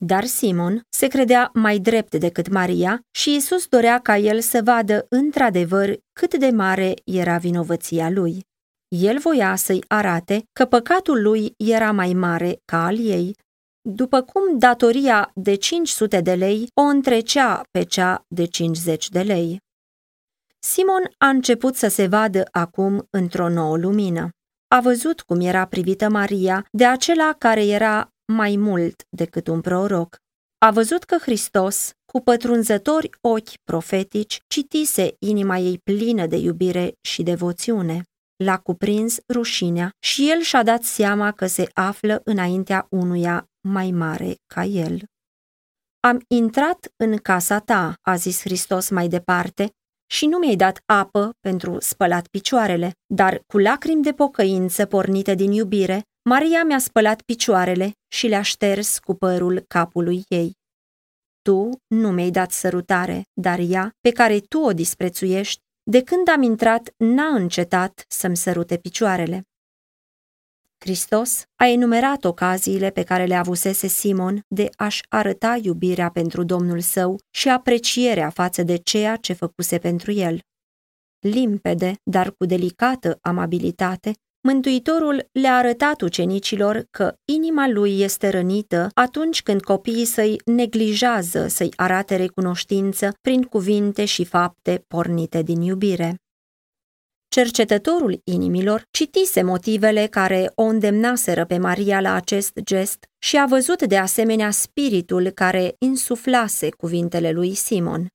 Dar 0.05 0.25
Simon 0.25 0.83
se 0.89 1.07
credea 1.07 1.51
mai 1.55 1.79
drept 1.79 2.15
decât 2.15 2.49
Maria 2.49 3.01
și 3.11 3.35
Isus 3.35 3.67
dorea 3.67 3.99
ca 3.99 4.17
el 4.17 4.41
să 4.41 4.61
vadă 4.65 5.07
într-adevăr 5.09 5.97
cât 6.13 6.35
de 6.35 6.51
mare 6.51 6.95
era 7.05 7.37
vinovăția 7.37 8.11
lui. 8.11 8.45
El 8.89 9.19
voia 9.19 9.57
să-i 9.57 9.85
arate 9.89 10.43
că 10.53 10.65
păcatul 10.65 11.23
lui 11.23 11.55
era 11.57 11.93
mai 11.93 12.13
mare 12.13 12.61
ca 12.65 12.85
al 12.85 12.99
ei, 12.99 13.37
după 13.83 14.23
cum 14.23 14.59
datoria 14.59 15.31
de 15.35 15.55
500 15.55 16.21
de 16.21 16.35
lei 16.35 16.69
o 16.75 16.83
întrecea 16.83 17.63
pe 17.71 17.83
cea 17.83 18.25
de 18.29 18.45
50 18.45 19.09
de 19.09 19.23
lei. 19.23 19.61
Simon 20.59 21.11
a 21.19 21.29
început 21.29 21.75
să 21.77 21.89
se 21.89 22.07
vadă 22.07 22.49
acum 22.51 23.07
într-o 23.11 23.49
nouă 23.49 23.77
lumină. 23.77 24.29
A 24.69 24.81
văzut 24.81 25.21
cum 25.21 25.41
era 25.41 25.67
privită 25.67 26.09
Maria 26.09 26.67
de 26.71 26.87
acela 26.87 27.35
care 27.39 27.67
era 27.67 28.09
mai 28.33 28.57
mult 28.57 29.03
decât 29.09 29.47
un 29.47 29.61
proroc. 29.61 30.17
A 30.59 30.71
văzut 30.71 31.05
că 31.05 31.17
Hristos, 31.17 31.91
cu 32.13 32.21
pătrunzători 32.21 33.11
ochi 33.21 33.55
profetici, 33.65 34.41
citise 34.47 35.15
inima 35.19 35.59
ei 35.59 35.79
plină 35.79 36.27
de 36.27 36.37
iubire 36.37 36.93
și 37.01 37.23
devoțiune. 37.23 38.03
L-a 38.37 38.59
cuprins 38.59 39.19
rușinea 39.29 39.91
și 39.99 40.31
el 40.31 40.41
și-a 40.41 40.63
dat 40.63 40.83
seama 40.83 41.33
că 41.33 41.47
se 41.47 41.71
află 41.73 42.21
înaintea 42.25 42.87
unuia 42.91 43.49
mai 43.69 43.91
mare 43.91 44.35
ca 44.47 44.65
el. 44.65 45.01
Am 46.01 46.25
intrat 46.29 46.93
în 46.97 47.17
casa 47.17 47.59
ta, 47.59 47.95
a 48.03 48.17
zis 48.17 48.41
Hristos 48.41 48.89
mai 48.91 49.09
departe, 49.09 49.71
și 50.13 50.27
nu 50.27 50.39
mi-ai 50.39 50.57
dat 50.57 50.83
apă 50.87 51.31
pentru 51.41 51.77
spălat 51.81 52.27
picioarele, 52.27 52.93
dar 53.07 53.43
cu 53.47 53.59
lacrimi 53.59 54.03
de 54.03 54.13
pocăință 54.13 54.87
pornite 54.87 55.35
din 55.35 55.53
iubire, 55.53 56.03
Maria 56.29 56.65
mi-a 56.65 56.79
spălat 56.79 57.23
picioarele 57.23 57.93
și 58.09 58.27
le-a 58.27 58.43
șters 58.43 58.99
cu 58.99 59.15
părul 59.15 59.65
capului 59.69 60.25
ei. 60.29 60.53
Tu 61.43 61.71
nu 61.87 62.11
mi-ai 62.11 62.31
dat 62.31 62.51
sărutare, 62.51 63.23
dar 63.41 63.59
ea, 63.59 63.91
pe 64.01 64.11
care 64.11 64.41
tu 64.41 64.59
o 64.59 64.73
disprețuiești, 64.73 65.62
de 65.83 66.03
când 66.03 66.29
am 66.29 66.43
intrat, 66.43 66.95
n-a 66.97 67.35
încetat 67.35 68.05
să-mi 68.09 68.37
sărute 68.37 68.77
picioarele. 68.77 69.47
Hristos 70.79 71.45
a 71.57 71.67
enumerat 71.67 72.25
ocaziile 72.25 72.91
pe 72.91 73.03
care 73.03 73.25
le 73.25 73.35
avusese 73.35 73.87
Simon 73.87 74.45
de 74.49 74.71
a-și 74.77 75.03
arăta 75.09 75.59
iubirea 75.63 76.11
pentru 76.11 76.45
Domnul 76.45 76.81
său 76.81 77.19
și 77.31 77.49
aprecierea 77.49 78.31
față 78.31 78.63
de 78.63 78.77
ceea 78.77 79.17
ce 79.17 79.33
făcuse 79.33 79.79
pentru 79.79 80.13
el. 80.13 80.41
Limpede, 81.19 81.93
dar 82.03 82.33
cu 82.33 82.45
delicată 82.45 83.19
amabilitate, 83.21 84.13
Mântuitorul 84.45 85.29
le-a 85.33 85.57
arătat 85.57 86.01
ucenicilor 86.01 86.87
că 86.91 87.15
inima 87.25 87.69
lui 87.69 88.01
este 88.01 88.29
rănită 88.29 88.89
atunci 88.95 89.43
când 89.43 89.63
copiii 89.63 90.05
săi 90.05 90.41
neglijează 90.45 91.47
să-i 91.47 91.73
arate 91.77 92.17
recunoștință 92.17 93.13
prin 93.21 93.43
cuvinte 93.43 94.05
și 94.05 94.25
fapte 94.25 94.85
pornite 94.89 95.43
din 95.43 95.61
iubire. 95.61 96.17
Cercetătorul 97.29 98.21
inimilor 98.25 98.83
citise 98.91 99.43
motivele 99.43 100.07
care 100.07 100.53
o 100.55 100.63
îndemnaseră 100.63 101.45
pe 101.45 101.59
Maria 101.59 102.01
la 102.01 102.15
acest 102.15 102.61
gest 102.65 103.05
și 103.19 103.39
a 103.39 103.47
văzut 103.47 103.83
de 103.83 103.99
asemenea 103.99 104.51
spiritul 104.51 105.31
care 105.31 105.75
insuflase 105.79 106.69
cuvintele 106.71 107.31
lui 107.31 107.55
Simon. 107.55 108.07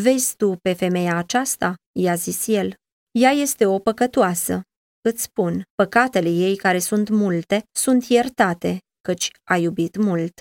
Vezi 0.00 0.36
tu 0.36 0.56
pe 0.62 0.72
femeia 0.72 1.16
aceasta?" 1.16 1.74
i-a 1.98 2.14
zis 2.14 2.46
el. 2.46 2.74
Ea 3.10 3.30
este 3.30 3.66
o 3.66 3.78
păcătoasă. 3.78 4.62
Îți 5.08 5.22
spun, 5.22 5.62
păcatele 5.74 6.28
ei 6.28 6.56
care 6.56 6.78
sunt 6.78 7.08
multe 7.08 7.64
sunt 7.72 8.04
iertate, 8.04 8.78
căci 9.00 9.30
a 9.44 9.56
iubit 9.56 9.96
mult. 9.96 10.40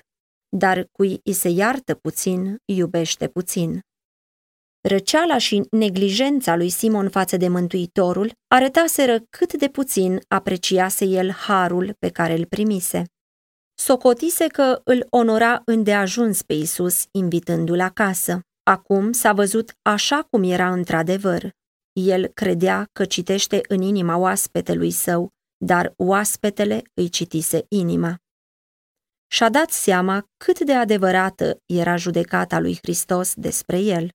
Dar 0.57 0.87
cui 0.91 1.19
îi 1.23 1.33
se 1.33 1.49
iartă 1.49 1.95
puțin, 1.95 2.57
iubește 2.65 3.27
puțin. 3.27 3.79
Răceala 4.89 5.37
și 5.37 5.67
neglijența 5.71 6.55
lui 6.55 6.69
Simon 6.69 7.09
față 7.09 7.37
de 7.37 7.47
Mântuitorul 7.47 8.31
arătaseră 8.47 9.19
cât 9.29 9.53
de 9.53 9.67
puțin 9.67 10.19
apreciase 10.27 11.05
el 11.05 11.31
harul 11.31 11.95
pe 11.99 12.09
care 12.09 12.33
îl 12.33 12.45
primise. 12.45 13.03
Socotise 13.73 14.47
că 14.47 14.81
îl 14.83 15.07
onora 15.09 15.61
îndeajuns 15.65 16.41
pe 16.41 16.53
Isus, 16.53 17.05
invitându-l 17.11 17.79
acasă. 17.79 18.39
Acum 18.63 19.11
s-a 19.11 19.33
văzut 19.33 19.71
așa 19.81 20.27
cum 20.29 20.43
era 20.43 20.71
într-adevăr. 20.71 21.51
El 21.93 22.27
credea 22.27 22.89
că 22.91 23.05
citește 23.05 23.61
în 23.67 23.81
inima 23.81 24.17
oaspetelui 24.17 24.91
său, 24.91 25.29
dar 25.57 25.93
oaspetele 25.97 26.81
îi 26.93 27.09
citise 27.09 27.65
inima. 27.67 28.17
Și-a 29.27 29.49
dat 29.49 29.69
seama 29.69 30.25
cât 30.37 30.59
de 30.59 30.73
adevărată 30.73 31.57
era 31.65 31.95
judecata 31.95 32.59
lui 32.59 32.77
Hristos 32.81 33.33
despre 33.35 33.79
el. 33.79 34.09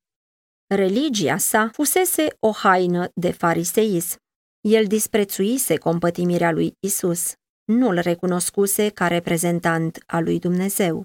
Religia 0.75 1.37
sa 1.37 1.71
fusese 1.73 2.27
o 2.41 2.53
haină 2.53 3.11
de 3.14 3.31
fariseism. 3.31 4.17
El 4.61 4.87
disprețuise 4.87 5.77
compătimirea 5.77 6.51
lui 6.51 6.77
Isus, 6.81 7.33
nu-l 7.64 7.99
recunoscuse 7.99 8.88
ca 8.88 9.07
reprezentant 9.07 10.03
al 10.07 10.25
lui 10.25 10.38
Dumnezeu. 10.38 11.05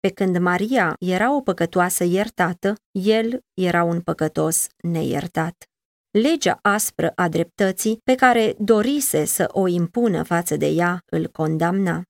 Pe 0.00 0.10
când 0.10 0.38
Maria 0.38 0.96
era 1.00 1.36
o 1.36 1.40
păcătoasă 1.40 2.04
iertată, 2.04 2.74
el 2.90 3.40
era 3.54 3.84
un 3.84 4.00
păcătos 4.00 4.66
neiertat. 4.82 5.71
Legea 6.18 6.58
aspră 6.62 7.12
a 7.14 7.28
dreptății 7.28 7.98
pe 8.04 8.14
care 8.14 8.54
dorise 8.58 9.24
să 9.24 9.48
o 9.52 9.66
impună 9.66 10.22
față 10.22 10.56
de 10.56 10.66
ea 10.66 11.02
îl 11.06 11.26
condamna. 11.26 12.02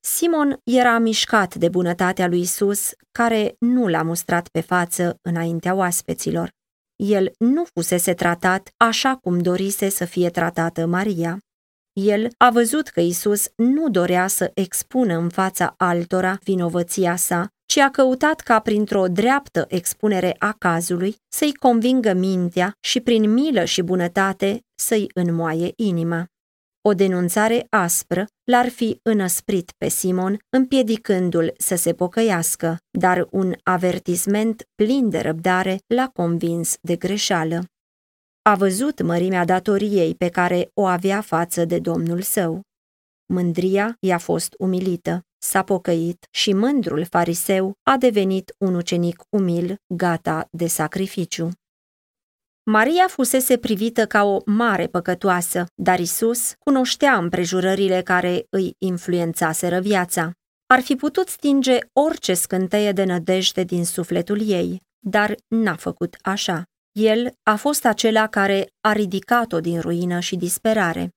Simon 0.00 0.60
era 0.64 0.98
mișcat 0.98 1.54
de 1.54 1.68
bunătatea 1.68 2.26
lui 2.26 2.40
Isus, 2.40 2.90
care 3.12 3.54
nu 3.58 3.88
l-a 3.88 4.02
mustrat 4.02 4.48
pe 4.48 4.60
față 4.60 5.18
înaintea 5.22 5.74
oaspeților. 5.74 6.50
El 6.96 7.32
nu 7.38 7.64
fusese 7.74 8.14
tratat 8.14 8.70
așa 8.76 9.16
cum 9.16 9.38
dorise 9.38 9.88
să 9.88 10.04
fie 10.04 10.30
tratată 10.30 10.86
Maria. 10.86 11.38
El 11.92 12.28
a 12.38 12.50
văzut 12.50 12.88
că 12.88 13.00
Isus 13.00 13.48
nu 13.56 13.90
dorea 13.90 14.26
să 14.26 14.50
expună 14.54 15.14
în 15.16 15.28
fața 15.28 15.74
altora 15.76 16.38
vinovăția 16.42 17.16
sa, 17.16 17.48
ci 17.66 17.76
a 17.76 17.90
căutat 17.90 18.40
ca 18.40 18.60
printr-o 18.60 19.06
dreaptă 19.08 19.64
expunere 19.68 20.36
a 20.38 20.52
cazului 20.58 21.16
să-i 21.28 21.54
convingă 21.54 22.12
mintea 22.12 22.72
și 22.80 23.00
prin 23.00 23.32
milă 23.32 23.64
și 23.64 23.82
bunătate 23.82 24.60
să-i 24.74 25.06
înmoaie 25.14 25.72
inima. 25.76 26.26
O 26.88 26.92
denunțare 26.92 27.66
aspră 27.70 28.26
l-ar 28.44 28.68
fi 28.68 28.98
înăsprit 29.02 29.72
pe 29.78 29.88
Simon, 29.88 30.38
împiedicându-l 30.56 31.52
să 31.58 31.74
se 31.74 31.92
pocăiască, 31.92 32.76
dar 32.98 33.26
un 33.30 33.54
avertisment 33.62 34.62
plin 34.74 35.10
de 35.10 35.18
răbdare 35.18 35.78
l-a 35.86 36.08
convins 36.08 36.76
de 36.80 36.96
greșeală. 36.96 37.64
A 38.42 38.54
văzut 38.54 39.02
mărimea 39.02 39.44
datoriei 39.44 40.14
pe 40.14 40.28
care 40.28 40.70
o 40.74 40.86
avea 40.86 41.20
față 41.20 41.64
de 41.64 41.78
domnul 41.78 42.20
său. 42.20 42.60
Mândria 43.32 43.96
i-a 44.00 44.18
fost 44.18 44.54
umilită, 44.58 45.20
s-a 45.44 45.62
pocăit 45.62 46.26
și 46.30 46.52
mândrul 46.52 47.06
fariseu 47.10 47.72
a 47.82 47.96
devenit 47.96 48.54
un 48.58 48.74
ucenic 48.74 49.22
umil, 49.28 49.76
gata 49.86 50.48
de 50.50 50.66
sacrificiu. 50.66 51.50
Maria 52.70 53.06
fusese 53.08 53.56
privită 53.56 54.06
ca 54.06 54.22
o 54.22 54.40
mare 54.46 54.86
păcătoasă, 54.86 55.64
dar 55.74 55.98
Isus 55.98 56.52
cunoștea 56.58 57.16
împrejurările 57.16 58.02
care 58.02 58.46
îi 58.50 58.74
influențaseră 58.78 59.80
viața. 59.80 60.30
Ar 60.66 60.80
fi 60.80 60.96
putut 60.96 61.28
stinge 61.28 61.78
orice 61.92 62.34
scânteie 62.34 62.92
de 62.92 63.04
nădejde 63.04 63.62
din 63.62 63.84
sufletul 63.84 64.48
ei, 64.48 64.80
dar 64.98 65.34
n-a 65.48 65.76
făcut 65.76 66.16
așa. 66.22 66.62
El 66.92 67.32
a 67.42 67.56
fost 67.56 67.84
acela 67.84 68.26
care 68.26 68.66
a 68.80 68.92
ridicat-o 68.92 69.60
din 69.60 69.80
ruină 69.80 70.20
și 70.20 70.36
disperare. 70.36 71.08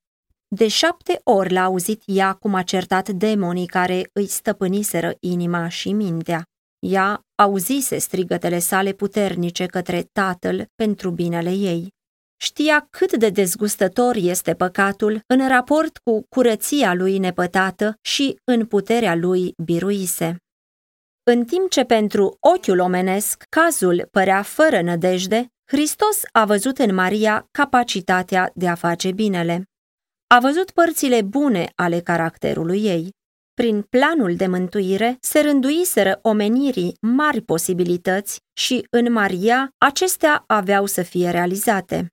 De 0.56 0.68
șapte 0.68 1.20
ori 1.24 1.54
l-a 1.54 1.64
auzit 1.64 2.02
ea 2.06 2.34
cum 2.34 2.54
a 2.54 2.64
certat 2.64 3.10
demonii 3.10 3.66
care 3.66 4.10
îi 4.14 4.28
stăpâniseră 4.28 5.16
inima 5.20 5.68
și 5.68 5.92
mintea. 5.94 6.44
Ea 6.80 7.22
auzise 7.36 7.98
strigătele 7.98 8.60
sale 8.60 8.92
puternice 8.92 9.66
către 9.66 10.10
tatăl 10.12 10.66
pentru 10.76 11.12
binele 11.12 11.50
ei. 11.50 11.88
Știa 12.40 12.88
cât 12.90 13.18
de 13.18 13.30
dezgustător 13.30 14.16
este 14.16 14.54
păcatul 14.54 15.20
în 15.28 15.48
raport 15.48 15.98
cu 15.98 16.26
curăția 16.30 16.94
lui 16.94 17.18
nepătată 17.18 17.98
și 18.02 18.40
în 18.44 18.66
puterea 18.66 19.16
lui 19.16 19.54
biruise. 19.64 20.38
În 21.24 21.46
timp 21.46 21.70
ce 21.70 21.84
pentru 21.84 22.38
ochiul 22.40 22.80
omenesc 22.80 23.44
cazul 23.50 24.08
părea 24.12 24.42
fără 24.42 24.82
nădejde, 24.82 25.48
Hristos 25.72 26.22
a 26.32 26.46
văzut 26.46 26.78
în 26.78 26.94
Maria 26.94 27.48
capacitatea 27.52 28.52
de 28.54 28.68
a 28.68 28.76
face 28.76 29.12
binele. 29.12 29.64
A 30.30 30.40
văzut 30.40 30.72
părțile 30.72 31.22
bune 31.22 31.72
ale 31.76 32.00
caracterului 32.00 32.84
ei. 32.84 33.10
Prin 33.54 33.82
planul 33.82 34.36
de 34.36 34.48
mântuire 34.48 35.18
se 35.22 35.40
rânduiseră 35.40 36.20
omenirii 36.22 36.98
mari 37.02 37.42
posibilități 37.42 38.40
și 38.54 38.88
în 38.90 39.12
Maria 39.12 39.70
acestea 39.78 40.44
aveau 40.48 40.86
să 40.86 41.02
fie 41.02 41.30
realizate. 41.30 42.08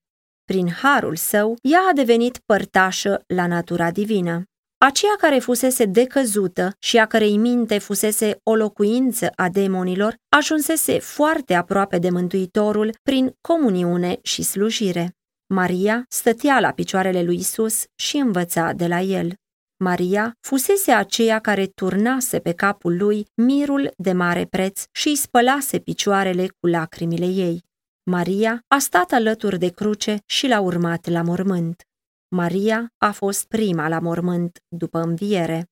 Prin 0.44 0.70
harul 0.70 1.16
său, 1.16 1.56
ea 1.62 1.80
a 1.90 1.92
devenit 1.92 2.38
părtașă 2.46 3.22
la 3.26 3.46
natura 3.46 3.90
divină. 3.90 4.42
Aceea 4.78 5.14
care 5.18 5.38
fusese 5.38 5.84
decăzută 5.84 6.72
și 6.78 6.98
a 6.98 7.06
cărei 7.06 7.36
minte 7.36 7.78
fusese 7.78 8.38
o 8.42 8.54
locuință 8.54 9.30
a 9.36 9.48
demonilor, 9.48 10.16
ajunsese 10.28 10.98
foarte 10.98 11.54
aproape 11.54 11.98
de 11.98 12.10
Mântuitorul 12.10 12.94
prin 13.02 13.32
comuniune 13.40 14.18
și 14.22 14.42
slujire. 14.42 15.14
Maria 15.46 16.04
stătea 16.08 16.60
la 16.60 16.70
picioarele 16.72 17.22
lui 17.22 17.36
Isus 17.36 17.84
și 17.94 18.16
învăța 18.16 18.72
de 18.72 18.86
la 18.86 19.00
el. 19.00 19.34
Maria 19.76 20.36
fusese 20.40 20.92
aceea 20.92 21.38
care 21.38 21.66
turnase 21.66 22.38
pe 22.38 22.52
capul 22.52 22.96
lui 22.96 23.26
mirul 23.34 23.90
de 23.96 24.12
mare 24.12 24.44
preț 24.44 24.82
și 24.92 25.08
îi 25.08 25.16
spălase 25.16 25.78
picioarele 25.78 26.48
cu 26.60 26.66
lacrimile 26.66 27.26
ei. 27.26 27.64
Maria 28.10 28.64
a 28.68 28.78
stat 28.78 29.12
alături 29.12 29.58
de 29.58 29.68
cruce 29.68 30.18
și 30.26 30.46
l-a 30.46 30.60
urmat 30.60 31.08
la 31.08 31.22
mormânt. 31.22 31.82
Maria 32.28 32.92
a 32.98 33.12
fost 33.12 33.46
prima 33.46 33.88
la 33.88 33.98
mormânt 33.98 34.58
după 34.68 34.98
înviere. 34.98 35.66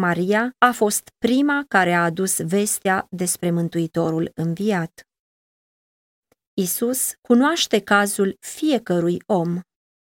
Maria 0.00 0.54
a 0.58 0.70
fost 0.70 1.10
prima 1.18 1.64
care 1.68 1.92
a 1.92 2.04
adus 2.04 2.40
vestea 2.40 3.06
despre 3.10 3.50
Mântuitorul 3.50 4.30
înviat. 4.34 5.06
Isus 6.58 7.12
cunoaște 7.20 7.80
cazul 7.80 8.36
fiecărui 8.40 9.22
om. 9.26 9.60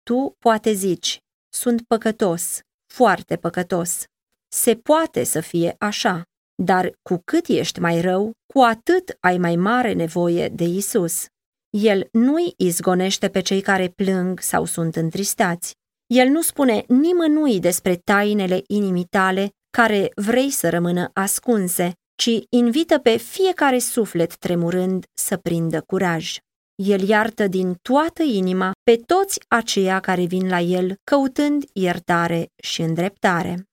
Tu 0.03 0.37
poate 0.38 0.72
zici, 0.72 1.18
sunt 1.53 1.83
păcătos, 1.87 2.61
foarte 2.94 3.37
păcătos. 3.37 4.05
Se 4.48 4.74
poate 4.74 5.24
să 5.24 5.40
fie 5.40 5.74
așa, 5.79 6.22
dar 6.62 6.92
cu 7.03 7.20
cât 7.24 7.46
ești 7.46 7.81
mai 7.81 8.00
rău, 8.00 8.33
cu 8.53 8.61
atât 8.61 9.16
ai 9.20 9.38
mai 9.38 9.57
mare 9.57 9.92
nevoie 9.92 10.48
de 10.48 10.64
Isus. 10.64 11.26
El 11.70 12.09
nu-i 12.12 12.55
izgonește 12.57 13.29
pe 13.29 13.40
cei 13.40 13.61
care 13.61 13.88
plâng 13.88 14.40
sau 14.40 14.64
sunt 14.64 14.96
întristați. 14.96 15.72
El 16.07 16.29
nu 16.29 16.42
spune 16.42 16.85
nimănui 16.88 17.61
despre 17.61 17.96
tainele 17.96 18.62
inimii 18.66 19.05
tale 19.05 19.48
care 19.70 20.11
vrei 20.14 20.50
să 20.50 20.68
rămână 20.68 21.11
ascunse, 21.12 21.92
ci 22.21 22.47
invită 22.49 22.99
pe 22.99 23.17
fiecare 23.17 23.79
suflet 23.79 24.37
tremurând 24.37 25.05
să 25.15 25.37
prindă 25.37 25.81
curaj. 25.81 26.37
El 26.83 27.09
iartă 27.09 27.47
din 27.47 27.75
toată 27.83 28.23
inima 28.23 28.73
pe 28.83 28.97
toți 28.97 29.41
aceia 29.49 30.01
care 30.01 30.25
vin 30.25 30.49
la 30.49 30.61
el 30.61 30.97
căutând 31.05 31.64
iertare 31.73 32.47
și 32.62 32.83
îndreptare. 32.83 33.64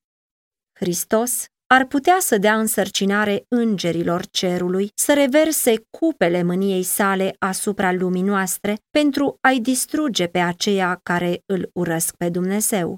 Hristos 0.80 1.46
ar 1.74 1.86
putea 1.86 2.18
să 2.20 2.38
dea 2.38 2.60
însărcinare 2.60 3.46
îngerilor 3.48 4.26
cerului 4.26 4.90
să 4.96 5.14
reverse 5.14 5.74
cupele 5.90 6.44
mâniei 6.44 6.84
sale 6.84 7.36
asupra 7.40 7.92
lumii 7.92 8.22
noastre 8.22 8.76
pentru 8.90 9.38
a-i 9.42 9.60
distruge 9.60 10.28
pe 10.28 10.40
aceia 10.40 11.00
care 11.04 11.42
îl 11.46 11.70
urăsc 11.74 12.16
pe 12.16 12.30
Dumnezeu. 12.30 12.98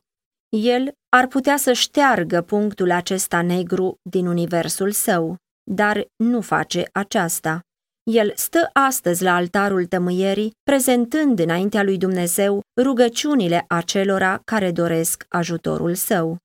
El 0.49 0.93
ar 1.09 1.27
putea 1.27 1.57
să 1.57 1.73
șteargă 1.73 2.41
punctul 2.41 2.91
acesta 2.91 3.41
negru 3.41 3.99
din 4.09 4.25
universul 4.25 4.91
său, 4.91 5.35
dar 5.71 6.07
nu 6.15 6.41
face 6.41 6.89
aceasta. 6.91 7.61
El 8.03 8.31
stă 8.35 8.69
astăzi 8.73 9.23
la 9.23 9.35
altarul 9.35 9.85
tămâierii, 9.85 10.51
prezentând 10.63 11.39
înaintea 11.39 11.83
lui 11.83 11.97
Dumnezeu 11.97 12.61
rugăciunile 12.81 13.65
acelora 13.67 14.41
care 14.45 14.71
doresc 14.71 15.25
ajutorul 15.29 15.95
său. 15.95 16.37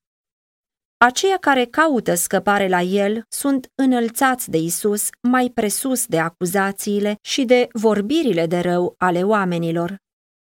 Aceia 0.97 1.37
care 1.37 1.65
caută 1.65 2.15
scăpare 2.15 2.69
la 2.69 2.81
el 2.81 3.23
sunt 3.29 3.73
înălțați 3.75 4.51
de 4.51 4.59
Isus 4.59 5.09
mai 5.21 5.51
presus 5.55 6.07
de 6.07 6.19
acuzațiile 6.19 7.17
și 7.23 7.45
de 7.45 7.69
vorbirile 7.73 8.47
de 8.47 8.59
rău 8.59 8.95
ale 8.99 9.23
oamenilor. 9.23 9.97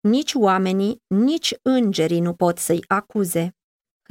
Nici 0.00 0.34
oamenii, 0.34 0.96
nici 1.06 1.54
îngerii 1.62 2.20
nu 2.20 2.32
pot 2.32 2.58
să-i 2.58 2.84
acuze. 2.86 3.52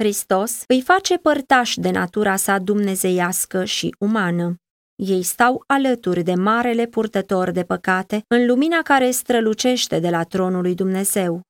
Hristos 0.02 0.62
îi 0.66 0.82
face 0.82 1.16
părtași 1.16 1.80
de 1.80 1.90
natura 1.90 2.36
sa 2.36 2.58
dumnezeiască 2.58 3.64
și 3.64 3.94
umană. 3.98 4.54
Ei 4.94 5.22
stau 5.22 5.62
alături 5.66 6.22
de 6.22 6.34
marele 6.34 6.86
purtător 6.86 7.50
de 7.50 7.64
păcate 7.64 8.24
în 8.28 8.46
lumina 8.46 8.82
care 8.82 9.10
strălucește 9.10 9.98
de 9.98 10.10
la 10.10 10.24
tronul 10.24 10.62
lui 10.62 10.74
Dumnezeu. 10.74 11.40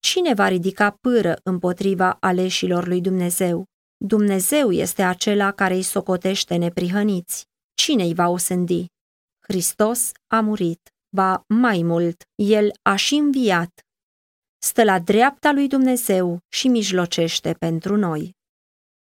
Cine 0.00 0.34
va 0.34 0.48
ridica 0.48 0.96
pâră 1.00 1.40
împotriva 1.42 2.16
aleșilor 2.20 2.86
lui 2.86 3.00
Dumnezeu? 3.00 3.64
Dumnezeu 3.96 4.72
este 4.72 5.02
acela 5.02 5.52
care 5.52 5.74
îi 5.74 5.82
socotește 5.82 6.56
neprihăniți. 6.56 7.44
Cine 7.74 8.02
îi 8.04 8.14
va 8.14 8.28
osândi? 8.28 8.86
Hristos 9.48 10.10
a 10.26 10.40
murit. 10.40 10.80
Ba 11.16 11.42
mai 11.46 11.82
mult, 11.82 12.22
El 12.34 12.70
a 12.82 12.96
și 12.96 13.14
înviat. 13.14 13.80
Stă 14.64 14.84
la 14.84 14.98
dreapta 14.98 15.52
lui 15.52 15.68
Dumnezeu 15.68 16.38
și 16.48 16.68
mijlocește 16.68 17.52
pentru 17.52 17.96
noi. 17.96 18.36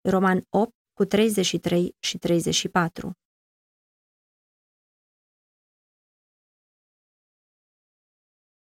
Roman 0.09 0.41
8 0.49 0.71
cu 0.93 1.05
33 1.05 1.95
și 1.99 2.17
34 2.17 3.11